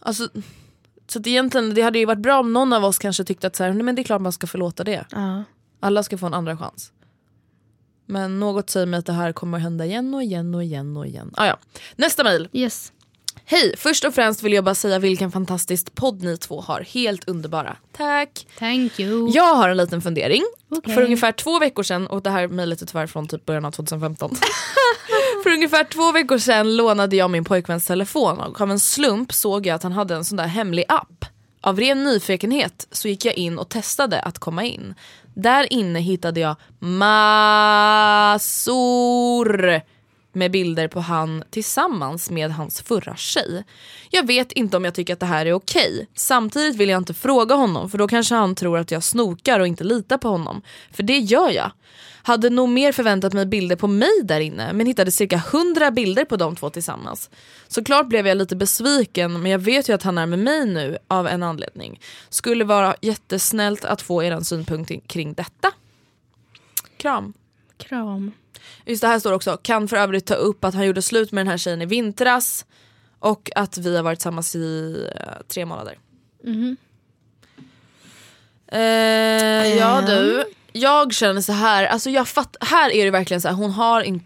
[0.00, 0.28] Alltså,
[1.06, 3.56] så att egentligen, det hade ju varit bra om någon av oss kanske tyckte att
[3.56, 5.04] så här, nej, men det är klart man ska förlåta det.
[5.10, 5.44] Ja.
[5.80, 6.92] Alla ska få en andra chans.
[8.08, 10.96] Men något säger mig att det här kommer att hända igen och igen och igen
[10.96, 11.30] och igen.
[11.36, 11.58] Ah, ja.
[11.96, 12.48] Nästa mejl.
[12.52, 12.92] Yes.
[13.44, 13.74] Hej!
[13.76, 16.80] Först och främst vill jag bara säga vilken fantastisk podd ni två har.
[16.80, 17.76] Helt underbara.
[17.96, 18.46] Tack!
[18.58, 19.30] Thank you.
[19.30, 20.42] Jag har en liten fundering.
[20.70, 20.94] Okej.
[20.94, 23.70] För ungefär två veckor sedan, och det här mejlet är tyvärr från typ början av
[23.70, 24.30] 2015.
[25.42, 29.66] För ungefär två veckor sedan lånade jag min pojkväns telefon och av en slump såg
[29.66, 31.24] jag att han hade en sån där hemlig app.
[31.60, 34.94] Av ren nyfikenhet så gick jag in och testade att komma in.
[35.40, 37.00] Där inne hittade jag massor
[40.38, 43.64] med bilder på han tillsammans med hans förra tjej.
[44.10, 46.08] Jag vet inte om jag tycker att det här är okej.
[46.14, 49.66] Samtidigt vill jag inte fråga honom för då kanske han tror att jag snokar och
[49.66, 50.62] inte litar på honom.
[50.92, 51.70] För det gör jag.
[52.22, 56.24] Hade nog mer förväntat mig bilder på mig där inne men hittade cirka 100 bilder
[56.24, 57.30] på de två tillsammans.
[57.68, 60.98] Såklart blev jag lite besviken men jag vet ju att han är med mig nu
[61.08, 62.00] av en anledning.
[62.28, 65.72] Skulle vara jättesnällt att få er synpunkt kring detta.
[66.96, 67.32] Kram.
[67.76, 68.32] Kram.
[68.86, 71.40] Just det här står också, kan för övrigt ta upp att han gjorde slut med
[71.46, 72.66] den här tjejen i vintras
[73.18, 75.98] och att vi har varit tillsammans i eh, tre månader.
[78.66, 83.48] Eh, ja du, jag känner så här, alltså jag fatt, här är det verkligen så
[83.48, 84.24] här, hon har inte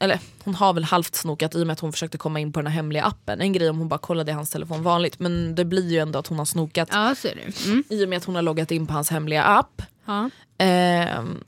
[0.00, 2.60] eller hon har väl halvt snokat i och med att hon försökte komma in på
[2.60, 3.40] den här hemliga appen.
[3.40, 6.18] En grej om hon bara kollade i hans telefon vanligt men det blir ju ändå
[6.18, 7.66] att hon har snokat Ja, så är det.
[7.66, 7.84] Mm.
[7.88, 9.82] i och med att hon har loggat in på hans hemliga app.
[10.04, 10.30] Ja.
[10.58, 11.44] Ehm,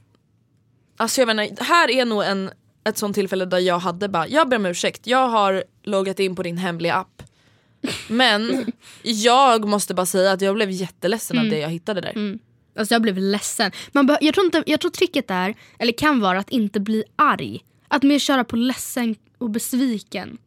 [1.00, 2.50] alltså jag menar, här är nog en,
[2.84, 6.36] ett sånt tillfälle där jag hade bara, jag ber om ursäkt, jag har loggat in
[6.36, 7.22] på din hemliga app.
[8.08, 8.72] Men
[9.02, 12.38] jag måste bara säga att jag blev jätteledsen av det jag hittade där.
[12.78, 13.72] Alltså jag blev ledsen.
[13.92, 17.64] Man jag, tror inte, jag tror tricket är, eller kan vara att inte bli arg.
[17.88, 20.38] Att mer köra på ledsen och besviken.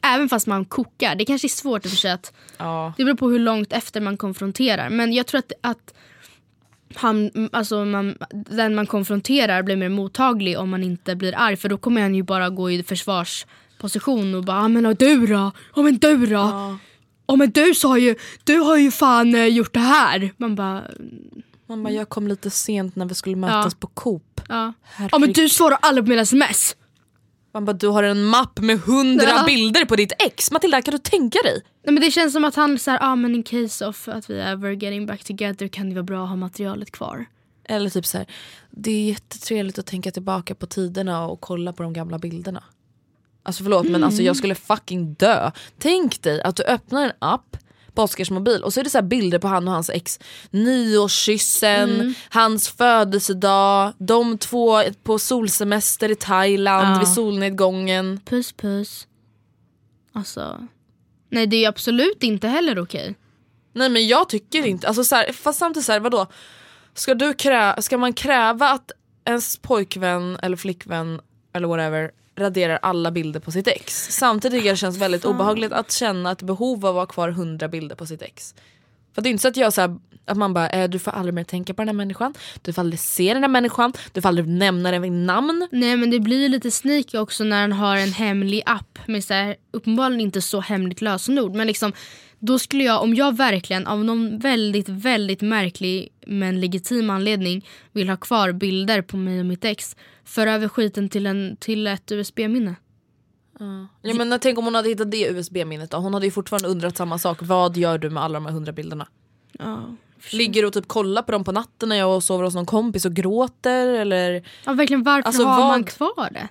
[0.00, 1.14] Även fast man kokar.
[1.14, 2.92] Det kanske är svårt i och för sig att Ja.
[2.96, 4.90] Det beror på hur långt efter man konfronterar.
[4.90, 5.94] Men jag tror att, att
[6.96, 11.56] han, alltså man, den man konfronterar blir mer mottaglig om man inte blir arg.
[11.56, 15.52] För då kommer han ju bara gå i försvarsposition och bara ah, men du då?
[15.76, 16.34] Ja men du då?
[17.26, 17.36] Ja.
[17.36, 18.14] men du sa ju,
[18.44, 20.32] du har ju fan eh, gjort det här.
[20.36, 20.82] Man bara,
[21.66, 23.76] Man bara, jag kom lite sent när vi skulle mötas Ja.
[23.80, 24.40] på Coop.
[24.48, 24.72] ja.
[25.12, 26.76] Ja men du svarar aldrig på mina sms.
[27.54, 29.44] Man bara, du har en mapp med hundra Ja.
[29.46, 30.50] bilder på ditt ex.
[30.50, 31.62] Matilda kan du tänka dig?
[31.84, 34.38] Nej, men det känns som att han säger, ah, men in case of att vi
[34.40, 37.26] ever getting back together kan det vara bra att ha materialet kvar.
[37.68, 38.26] Eller typ så här,
[38.70, 42.64] det är jättetrevligt att tänka tillbaka på tiderna och kolla på de gamla bilderna.
[43.42, 45.50] Alltså förlåt men alltså jag skulle fucking dö.
[45.78, 47.56] Tänk dig att du öppnar en app
[47.94, 50.18] på Oscars mobil och så är det så här bilder på han och hans ex.
[50.50, 56.98] Nyårskyssen, hans födelsedag, de två på solsemester i Thailand Ja.
[56.98, 58.20] vid solnedgången.
[58.24, 59.06] Puss puss.
[60.12, 60.66] Alltså.
[61.30, 63.14] Nej det är absolut inte heller okej.
[63.72, 66.26] Nej men jag tycker inte, alltså så här, fast samtidigt så här, vadå?
[66.94, 68.90] Ska, du krä, ska man kräva att
[69.24, 71.20] ens pojkvän eller flickvän
[71.54, 74.08] eller whatever raderar alla bilder på sitt ex?
[74.10, 77.28] Samtidigt tycker jag det känns väldigt obehagligt att känna ett behov av att ha kvar
[77.28, 78.54] 100 bilder på sitt ex.
[79.14, 81.10] För det är inte så att jag så här, att man bara eh, du får
[81.10, 84.22] aldrig mer tänka på den här människan, du får aldrig se den här människan, du
[84.22, 85.68] får aldrig nämna den vid namn.
[85.72, 89.24] Nej men det blir ju lite sneaky också när han har en hemlig app med
[89.24, 91.54] så här, uppenbarligen inte så hemligt lösenord.
[91.54, 91.92] Men liksom,
[92.38, 98.08] då skulle jag, om jag verkligen av någon väldigt, väldigt märklig men legitim anledning vill
[98.08, 99.96] ha kvar bilder på mig och mitt ex.
[100.24, 102.74] För över skiten till, en, till ett USB-minne.
[104.02, 105.96] Ja, men tänk om hon hade hittat det USB-minnet då?
[105.96, 108.72] Hon hade ju fortfarande undrat samma sak, vad gör du med alla de här 100
[108.72, 109.06] bilderna?
[109.52, 109.96] Ja.
[110.32, 113.14] Ligger och typ kollar på dem på natten när jag sover hos någon kompis och
[113.14, 114.48] gråter eller?
[114.64, 116.48] ja verkligen varför Alltså, har vad- man kvar det?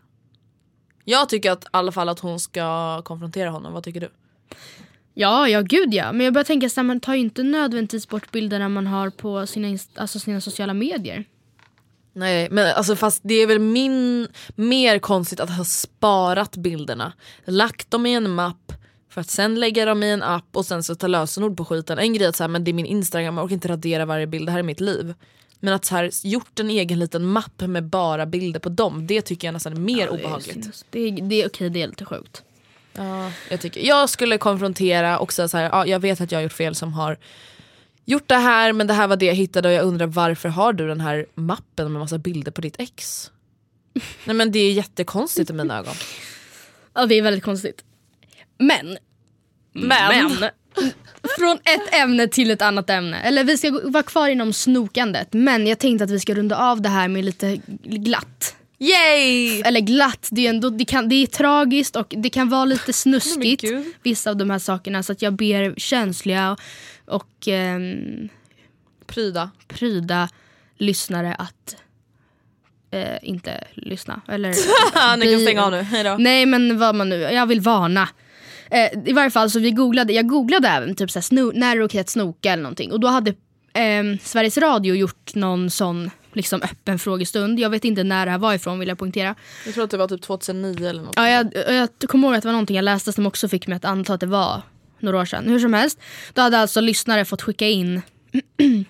[1.06, 4.10] Jag tycker att, i alla fall att hon ska konfrontera honom, vad tycker du?
[5.14, 6.12] Ja, ja gud ja.
[6.12, 9.10] Men jag börjar tänka så här, man tar ju inte nödvändigtvis bort bilderna man har
[9.10, 11.26] på sina, alltså sina sociala medier.
[12.14, 17.14] Nej men alltså fast det är väl min, mer konstigt att ha sparat bilderna,
[17.46, 18.74] lagt dem i en mapp
[19.10, 22.00] för att sen lägga dem i en app och sen så ta lösenord på skiten.
[22.00, 24.06] En grej är att så här, men det är min instagram, jag orkar inte radera
[24.06, 25.14] varje bild, det här är mitt liv.
[25.60, 29.22] Men att så här, gjort en egen liten mapp med bara bilder på dem, det
[29.22, 30.86] tycker jag nästan är mer obehagligt.
[30.90, 32.44] Det är, det är okej, det är lite sjukt.
[32.94, 36.40] Ja, jag, tycker, jag skulle konfrontera och säga så här, ja, jag vet att jag
[36.40, 37.18] har gjort fel som har
[38.12, 40.74] gjort det här men det här var det jag hittade och jag undrar varför har
[40.74, 43.32] du den här mappen med massa bilder på ditt ex?
[44.26, 45.94] Nej men det är jättekonstigt i mina ögon.
[46.94, 47.84] Ja, det är väldigt konstigt.
[48.58, 48.98] Men,
[49.74, 50.30] Men.
[51.38, 53.22] Från ett ämne till ett annat ämne.
[53.22, 55.34] Eller vi ska vara kvar inom snokandet.
[55.34, 58.56] Men jag tänkte att vi ska runda av det här med lite glatt.
[58.82, 59.62] Yay!
[59.62, 62.94] Eller glatt, det är, ändå, det, kan, det är tragiskt och det kan vara lite
[63.04, 63.62] snuskigt.
[63.62, 63.86] gud.
[64.04, 65.04] vissa av de här sakerna.
[65.04, 66.58] Så att jag ber känsliga
[67.06, 68.30] och ehm,
[69.08, 69.52] Pryda.
[69.68, 70.30] pryda
[70.78, 71.76] lyssnare att
[72.92, 74.22] eh, inte lyssna.
[74.28, 74.50] Eller,
[75.18, 76.16] Ni kan stänga av nu, hejdå.
[76.20, 78.10] Nej men vad man nu, jag vill varna.
[78.70, 81.80] Eh, I varje fall så vi googlade, jag googlade även typ såhär, sno, när är
[81.80, 82.92] det okej att snoka eller någonting.
[82.92, 83.34] Och då hade
[83.74, 87.60] ehm, Sveriges Radio gjort någon sån liksom öppen frågestund.
[87.60, 89.36] Jag vet inte när det här var ifrån vill jag poängtera.
[89.66, 91.14] Jag tror att det var typ 2009 eller något.
[91.16, 93.76] Ja, jag, jag kommer ihåg att det var någonting jag läste som också fick mig
[93.76, 94.62] att anta att det var
[95.00, 95.48] några år sedan.
[95.48, 96.00] Hur som helst,
[96.34, 98.02] då hade alltså lyssnare fått skicka in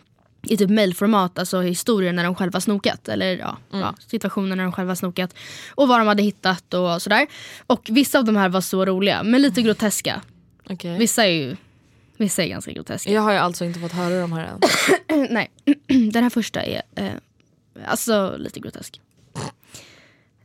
[0.48, 3.08] i typ mailformat, alltså historier när de själva snokat.
[3.08, 5.36] Eller ja, ja, situationer när de själva snokat.
[5.70, 7.28] Och vad de hade hittat och sådär.
[7.68, 10.22] Och vissa av de här var så roliga, men lite groteska.
[10.70, 10.98] Okej.
[10.98, 11.56] Vissa är ju
[12.18, 13.12] vissa är ganska groteska.
[13.12, 15.28] Jag har ju alltså inte fått höra de här än.
[15.30, 15.52] Nej,
[16.12, 17.12] den här första är eh,
[17.86, 19.02] alltså lite grotesk.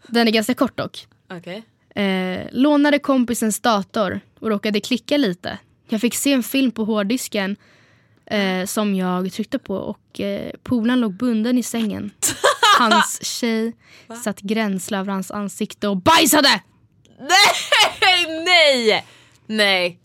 [0.09, 1.07] Den är ganska kort dock.
[1.31, 1.62] Okej.
[1.95, 5.59] Eh, lånade kompisens dator och råkade klicka lite.
[5.89, 7.57] Jag fick se en film på hårddisken
[8.27, 12.11] eh, som jag tryckte på och eh, polaren låg bunden i sängen.
[12.79, 13.72] Hans tjej
[14.24, 16.62] satt gränsle över hans ansikte och bajsade!
[17.18, 19.05] Nej, nej!
[19.47, 19.99] Nej.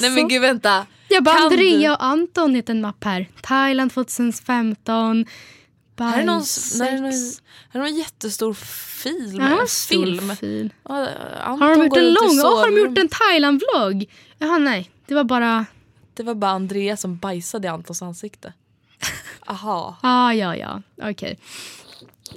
[0.00, 0.86] Nej men gud vänta.
[1.08, 3.28] Jag bara Kan Andrea du- och Anton heter en mapp här.
[3.42, 5.26] Thailand 2015.
[5.98, 6.42] Här är någon,
[6.80, 7.12] här är någon,
[7.70, 9.40] här är någon jättestor film.
[9.40, 10.36] Ja, en film.
[10.36, 10.72] Fil.
[10.88, 11.08] Ja,
[11.42, 12.40] Har de gjort en lång?
[12.44, 14.10] Åh, har de gjort en Thailand-vlogg?
[14.38, 15.66] Jaha nej, det var bara...
[16.14, 18.52] Det var bara Andrea som bajsade i Antons ansikte.
[19.46, 19.96] Aha.
[20.02, 21.38] Ah, ja, ja, okej.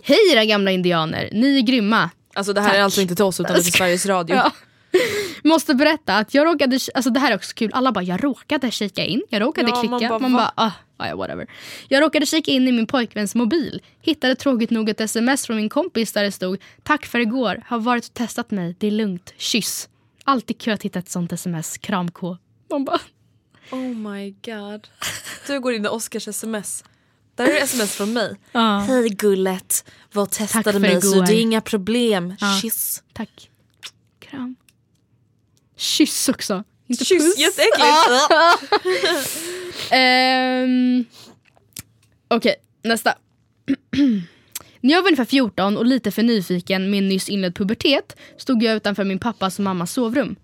[0.04, 2.10] Hej era gamla indianer, ni är grymma.
[2.34, 2.82] Alltså det här är Tack.
[2.84, 4.36] alltså inte till oss utan är till Sveriges Radio.
[4.36, 4.52] Ja.
[5.44, 8.72] Måste berätta att jag råkade, alltså det här är också kul, alla bara jag råkade
[8.72, 11.48] kika in, jag råkade Ja, man klicka, bara, man bara ah, ah, whatever.
[11.88, 15.70] Jag råkade kika in i min pojkväns mobil, hittade tråkigt nog ett sms från min
[15.70, 19.34] kompis där det stod Tack för igår, har varit och testat mig, det är lugnt,
[19.38, 19.90] kyss.
[20.24, 22.38] Alltid kul att hitta ett sånt sms, kram K.
[22.70, 23.00] Man bara,
[23.72, 24.88] Oh my god.
[25.48, 26.84] Du går in i Oscars sms.
[27.36, 28.36] Där är det sms från mig.
[28.52, 28.80] Ja.
[28.88, 31.26] Hej gullet, Tack testade mig så igår.
[31.26, 32.36] det är inga problem.
[32.40, 32.60] Ja.
[32.62, 33.04] Kyss.
[33.14, 33.50] tack.
[34.20, 34.56] Kram.
[35.78, 36.64] Kyss också.
[36.88, 37.38] Inte Kyss, puss.
[37.38, 37.88] jätteäckligt.
[39.92, 41.06] Ehm,
[42.28, 43.16] Okej, nästa.
[44.82, 48.76] När jag var ungefär 14 och lite för nyfiken med nyss inledd pubertet stod jag
[48.76, 50.36] utanför min pappas och mammas sovrum.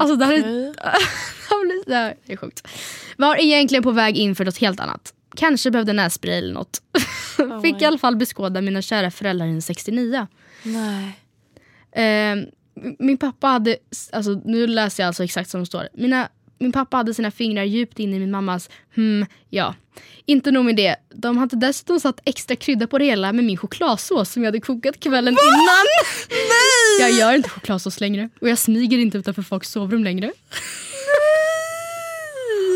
[0.00, 0.74] alltså det här är,
[1.86, 2.68] det här är sjukt.
[3.16, 5.14] Var egentligen på väg in för något helt annat.
[5.36, 6.82] Kanske behövde nässpray eller något.
[7.62, 10.26] Fick i alla fall beskåda mina kära föräldrar i en 69.
[10.62, 11.20] Nej.
[11.92, 12.36] Eh,
[12.98, 13.76] min pappa hade,
[14.12, 15.88] alltså, nu läser jag alltså exakt som det står.
[15.94, 19.74] Mina, min pappa hade sina fingrar djupt in i min mammas hmm, ja.
[20.26, 23.56] Inte nog med det, de hade dessutom satt extra krydda på det hela med min
[23.56, 25.86] chokladsås som jag hade kokat kvällen innan.
[26.30, 27.00] Nej!
[27.00, 30.32] Jag gör inte chokladsås längre och jag smyger inte utanför folks sovrum längre.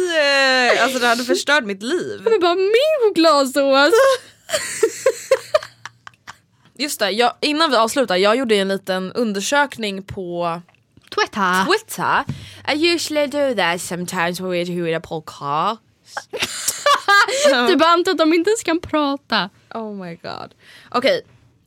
[0.09, 2.21] Nej, Alltså det hade förstört mitt liv.
[2.25, 3.95] Men bara min chokladsås!
[6.81, 10.61] Just det, jag, innan vi avslutar, jag gjorde en liten undersökning på
[11.15, 11.65] Twitter.
[11.65, 12.25] Twitter.
[12.75, 15.81] I usually do that sometimes when we're doing a podcast.
[17.69, 19.51] Du bara antar att de inte ens kan prata.
[19.75, 20.55] Oh my god.
[20.91, 21.23] Okej,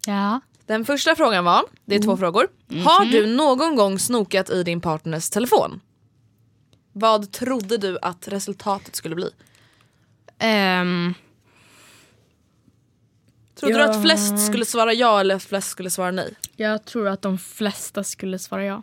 [0.08, 0.40] Ja.
[0.66, 2.48] den första frågan var, det är två frågor.
[2.86, 5.82] Har du någon gång snokat i din partners telefon?
[6.94, 9.30] Vad trodde du att resultatet skulle bli?
[10.40, 11.14] Ehm,
[13.64, 13.90] Trodde du Ja.
[13.90, 16.34] att flest skulle svara ja eller att flest skulle svara nej?
[16.56, 18.82] jag tror att de flesta skulle svara ja.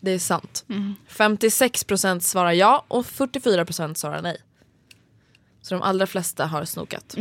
[0.00, 0.64] Det är sant.
[1.08, 4.36] 56% svarar ja och 44% svarar nej.
[5.62, 7.14] Så de allra flesta har snokat.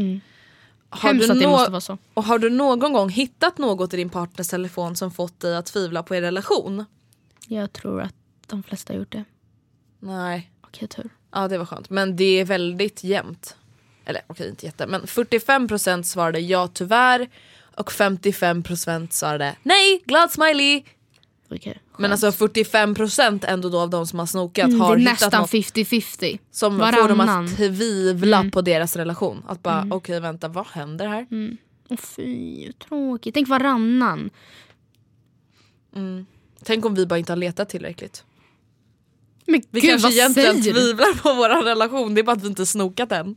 [0.89, 1.97] Har Hemskt du att det måste vara så.
[2.14, 5.66] Och har du någon gång hittat något i din partners telefon som fått dig att
[5.66, 6.86] tvivla på er relation?
[7.47, 8.16] Jag tror att
[8.47, 9.24] de flesta har gjort det.
[9.99, 10.51] Nej.
[10.62, 11.10] Okej, tur.
[11.32, 11.89] Ja det var skönt.
[11.89, 13.55] Men det är väldigt jämnt.
[14.10, 17.30] Eller okej inte jätte men 45% svarade ja tyvärr
[17.76, 20.84] och 55% svarade nej glad smiley.
[21.51, 21.82] Okej.
[21.97, 25.14] Men alltså 45% ändå då av de som har snokat Mm, det har är hittat
[25.22, 26.39] nästan något 50-50.
[26.51, 27.45] som får dem Varannan.
[27.45, 29.43] att tvivla på deras relation.
[29.47, 31.28] Att bara okej vänta vad händer här?
[31.89, 33.34] Åh fy, tråkigt.
[33.34, 34.30] Tänk varannan.
[36.64, 38.24] Tänk om vi bara inte har letat tillräckligt.
[39.45, 42.66] Men Vi gud kanske egentligen tvivlar på vår relation, det är bara att vi inte
[42.66, 43.36] snokat än.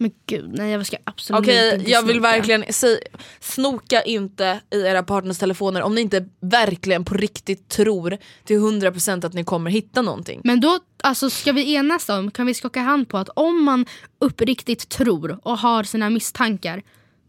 [0.00, 2.28] Men gud, nej jag ska absolut Okej inte jag vill snoka.
[2.28, 2.98] verkligen säga,
[3.40, 9.26] snoka inte i era partners telefoner om ni inte verkligen på riktigt tror till 100%
[9.26, 10.40] att ni kommer hitta någonting.
[10.44, 13.86] Men då alltså, ska vi enas om, kan vi skaka hand på att om man
[14.18, 16.82] uppriktigt tror och har sina misstankar,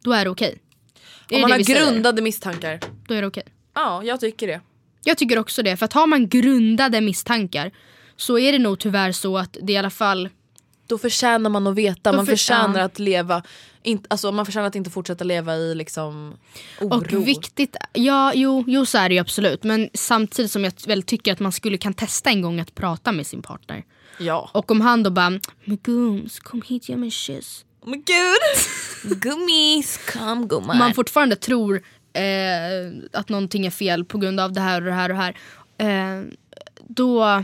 [0.03, 0.57] då är det okej.
[1.29, 1.85] Är Om man har vi säger.
[1.85, 2.79] grundade misstankar.
[3.07, 3.43] Då är det okej.
[3.75, 4.61] Ja jag tycker det.
[5.03, 7.71] Jag tycker också det, för att har man grundade misstankar
[8.15, 10.29] så är det nog tyvärr så att det i alla fall
[10.89, 13.43] Då förtjänar man att veta, Då man för- förtjänar att leva,
[13.83, 16.33] inte, alltså man förtjänar att inte fortsätta leva i liksom
[16.81, 16.95] oro.
[17.19, 19.63] Och viktigt, ja jo, jo så är det ju absolut.
[19.63, 23.11] Men samtidigt som jag väl tycker att man skulle kan testa en gång att prata
[23.11, 23.83] med sin partner.
[24.19, 24.49] Ja.
[24.53, 25.29] Och om han då bara,
[25.65, 27.65] men gums kom hit ge mig en kyss.
[27.85, 29.19] My gud!
[29.21, 30.77] Gummis, kom gumman.
[30.77, 31.81] Man fortfarande tror
[32.13, 35.21] eh, att någonting är fel på grund av det här och det här och det
[35.21, 35.35] här.
[36.19, 36.25] Eh,
[36.87, 37.43] då,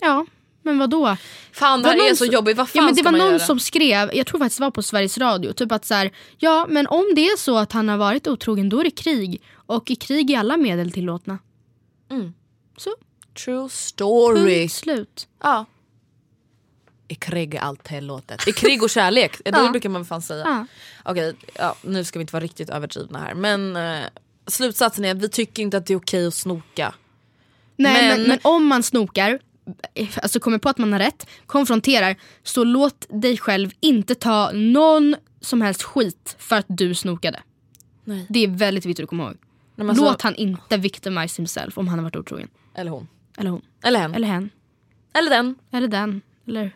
[0.00, 0.26] ja
[0.68, 1.16] men vad då?
[1.52, 3.04] Fan det här var är någon så som- jobbigt, vad fan ja, men Det ska
[3.04, 3.46] var man någon göra?
[3.46, 6.66] som skrev, jag tror faktiskt det var på Sveriges Radio, typ att så här, ja
[6.68, 9.42] men om det är så att han har varit otrogen då är det krig.
[9.54, 11.38] Och i krig är alla medel tillåtna.
[12.10, 12.34] Mm.
[12.76, 12.90] Så,
[13.44, 14.58] True story.
[14.58, 15.28] punkt slut.
[15.42, 15.64] Ja.
[17.08, 18.48] I krig är allt tillåtet.
[18.48, 19.70] I krig och kärlek, det Ja.
[19.70, 20.44] brukar man fan säga.
[20.44, 20.66] Ja.
[21.04, 24.04] Okej, ja, nu ska vi inte vara riktigt överdrivna här men eh,
[24.46, 26.94] slutsatsen är att vi tycker inte att det är okej att snoka.
[27.76, 29.38] Nej men, Men- men, om man snokar,
[30.22, 35.16] alltså kommer på att man har rätt, konfronterar, så låt dig själv inte ta någon
[35.40, 37.42] som helst skit för att du snokade.
[38.04, 38.26] Nej.
[38.28, 39.36] Det är väldigt viktigt att komma ihåg.
[39.76, 42.48] Nej, alltså- Låt han inte victimize himself om han har varit otrogen.
[42.74, 43.08] Eller hon.
[43.38, 43.62] Eller hon.
[43.82, 44.14] Eller hen.
[44.14, 44.50] Eller hen.
[45.12, 45.54] Eller den.
[45.70, 46.20] Eller den.
[46.46, 46.72] Eller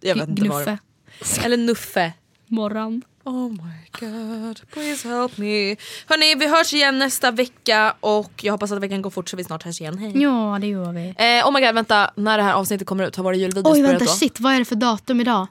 [0.00, 0.78] Jag vet inte Gnuffe.
[1.20, 2.12] det Eller Nuffe.
[2.46, 3.02] Morran.
[3.24, 5.76] Oh my god, please help me.
[6.06, 9.44] Hörni, vi hörs igen nästa vecka och jag hoppas att veckan går fort så vi
[9.44, 9.98] snart hörs igen.
[9.98, 10.22] Hej.
[10.22, 11.14] Ja det gör vi.
[11.18, 12.10] Eh, oh my god, vänta.
[12.14, 14.10] När det här avsnittet kommer ut, har våra julvideos Oj vänta då?
[14.10, 15.46] shit vad är det för datum idag?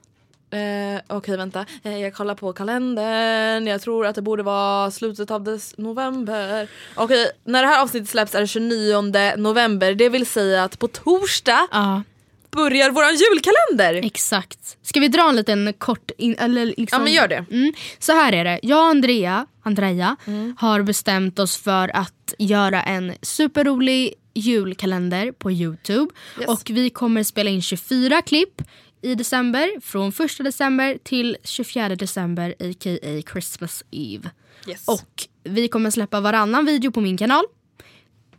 [0.51, 5.32] Eh, Okej vänta, eh, jag kollar på kalendern, jag tror att det borde vara slutet
[5.32, 6.67] av des november.
[6.95, 10.88] Okej, när det här avsnittet släpps är det 29 november, det vill säga att på
[10.88, 12.01] torsdag Ja
[12.52, 14.06] börjar våran julkalender!
[14.08, 14.78] exakt.
[14.82, 16.88] Ska vi dra en liten kort, in, eller liksom...
[16.91, 17.45] Ja men gör det.
[17.52, 17.74] Mm.
[18.00, 18.60] Så här är det.
[18.64, 20.56] Jag och Andrea, Andrea Mm.
[20.60, 26.12] har bestämt oss för att göra en superrolig julkalender på Youtube.
[26.39, 26.47] Yes.
[26.50, 28.62] Och vi kommer spela in 24 klipp
[29.02, 29.82] i december.
[29.82, 33.22] Från 1 december till 24 december a.k.a.
[33.32, 34.30] Christmas Eve.
[34.68, 34.88] Yes.
[34.88, 37.45] Och vi kommer släppa varannan video på min kanal.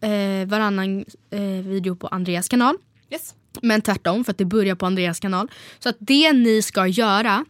[0.00, 2.76] Eh, varannan eh, video på Andreas kanal.
[3.10, 3.34] yes.
[3.62, 5.48] Men tvärtom, för att det börjar på Andreas kanal.
[5.78, 7.44] Så att det ni ska göra,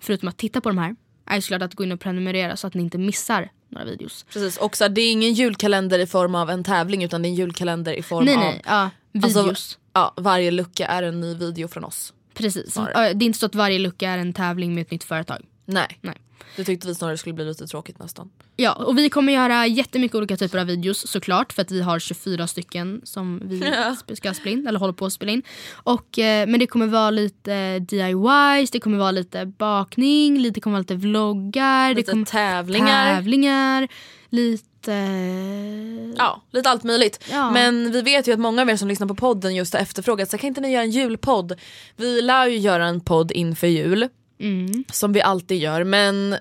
[0.00, 0.96] förutom att titta på de här,
[1.26, 4.24] är såklart att gå in och prenumerera så att ni inte missar några videos.
[4.32, 7.36] Precis, också det är ingen julkalender i form av en tävling utan det är en
[7.36, 8.90] julkalender i form Nej av nej, ja,
[9.22, 9.78] Alltså, videos.
[9.92, 12.12] ja, varje lucka är en ny video från oss.
[12.34, 12.72] Precis.
[12.72, 13.14] snarare.
[13.14, 15.46] Det är inte så att varje lucka är en tävling med ett nytt företag.
[15.64, 15.98] Nej.
[16.00, 16.16] Nej.
[16.56, 18.30] Det tyckte vi snarare skulle bli lite tråkigt nästan.
[18.56, 21.98] Ja, och vi kommer göra jättemycket olika typer av videos såklart för att vi har
[21.98, 23.58] 24 stycken som vi
[24.08, 24.14] Ja.
[24.16, 25.42] ska spela in, eller håller på att spela in.
[25.72, 30.74] Och, eh, men det kommer vara lite DIYs, det kommer vara lite bakning, lite kommer
[30.74, 33.14] vara lite vloggar, Lite det kommer tävlingar.
[33.16, 33.88] tävlingar,
[34.30, 34.64] lite...
[36.16, 37.24] Ja, lite allt möjligt.
[37.30, 37.50] Ja.
[37.50, 40.30] Men vi vet ju att många av er som lyssnar på podden just har efterfrågat,
[40.30, 41.52] så kan inte ni göra en julpodd?
[41.96, 44.08] Vi lär ju göra en podd inför jul,
[44.40, 44.84] Mm.
[44.92, 46.36] som vi alltid gör, men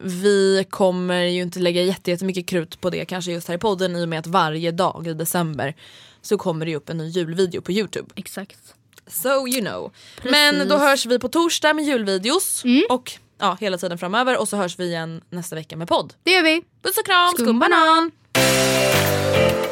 [0.00, 3.96] vi kommer ju inte lägga jätte- jättemycket krut på det kanske just här i podden
[3.96, 5.74] i och med att varje dag i december
[6.22, 8.08] så kommer det upp en ny julvideo på youtube.
[8.16, 8.74] Exakt.
[9.06, 9.92] So you know.
[10.22, 14.56] Men då hörs vi på torsdag med julvideos och ja, hela tiden framöver och så
[14.56, 16.14] hörs vi igen nästa vecka med podd.
[16.22, 16.62] Det gör vi.
[16.82, 18.10] Puss och kram, Skum skumbanan!
[18.34, 19.71] Even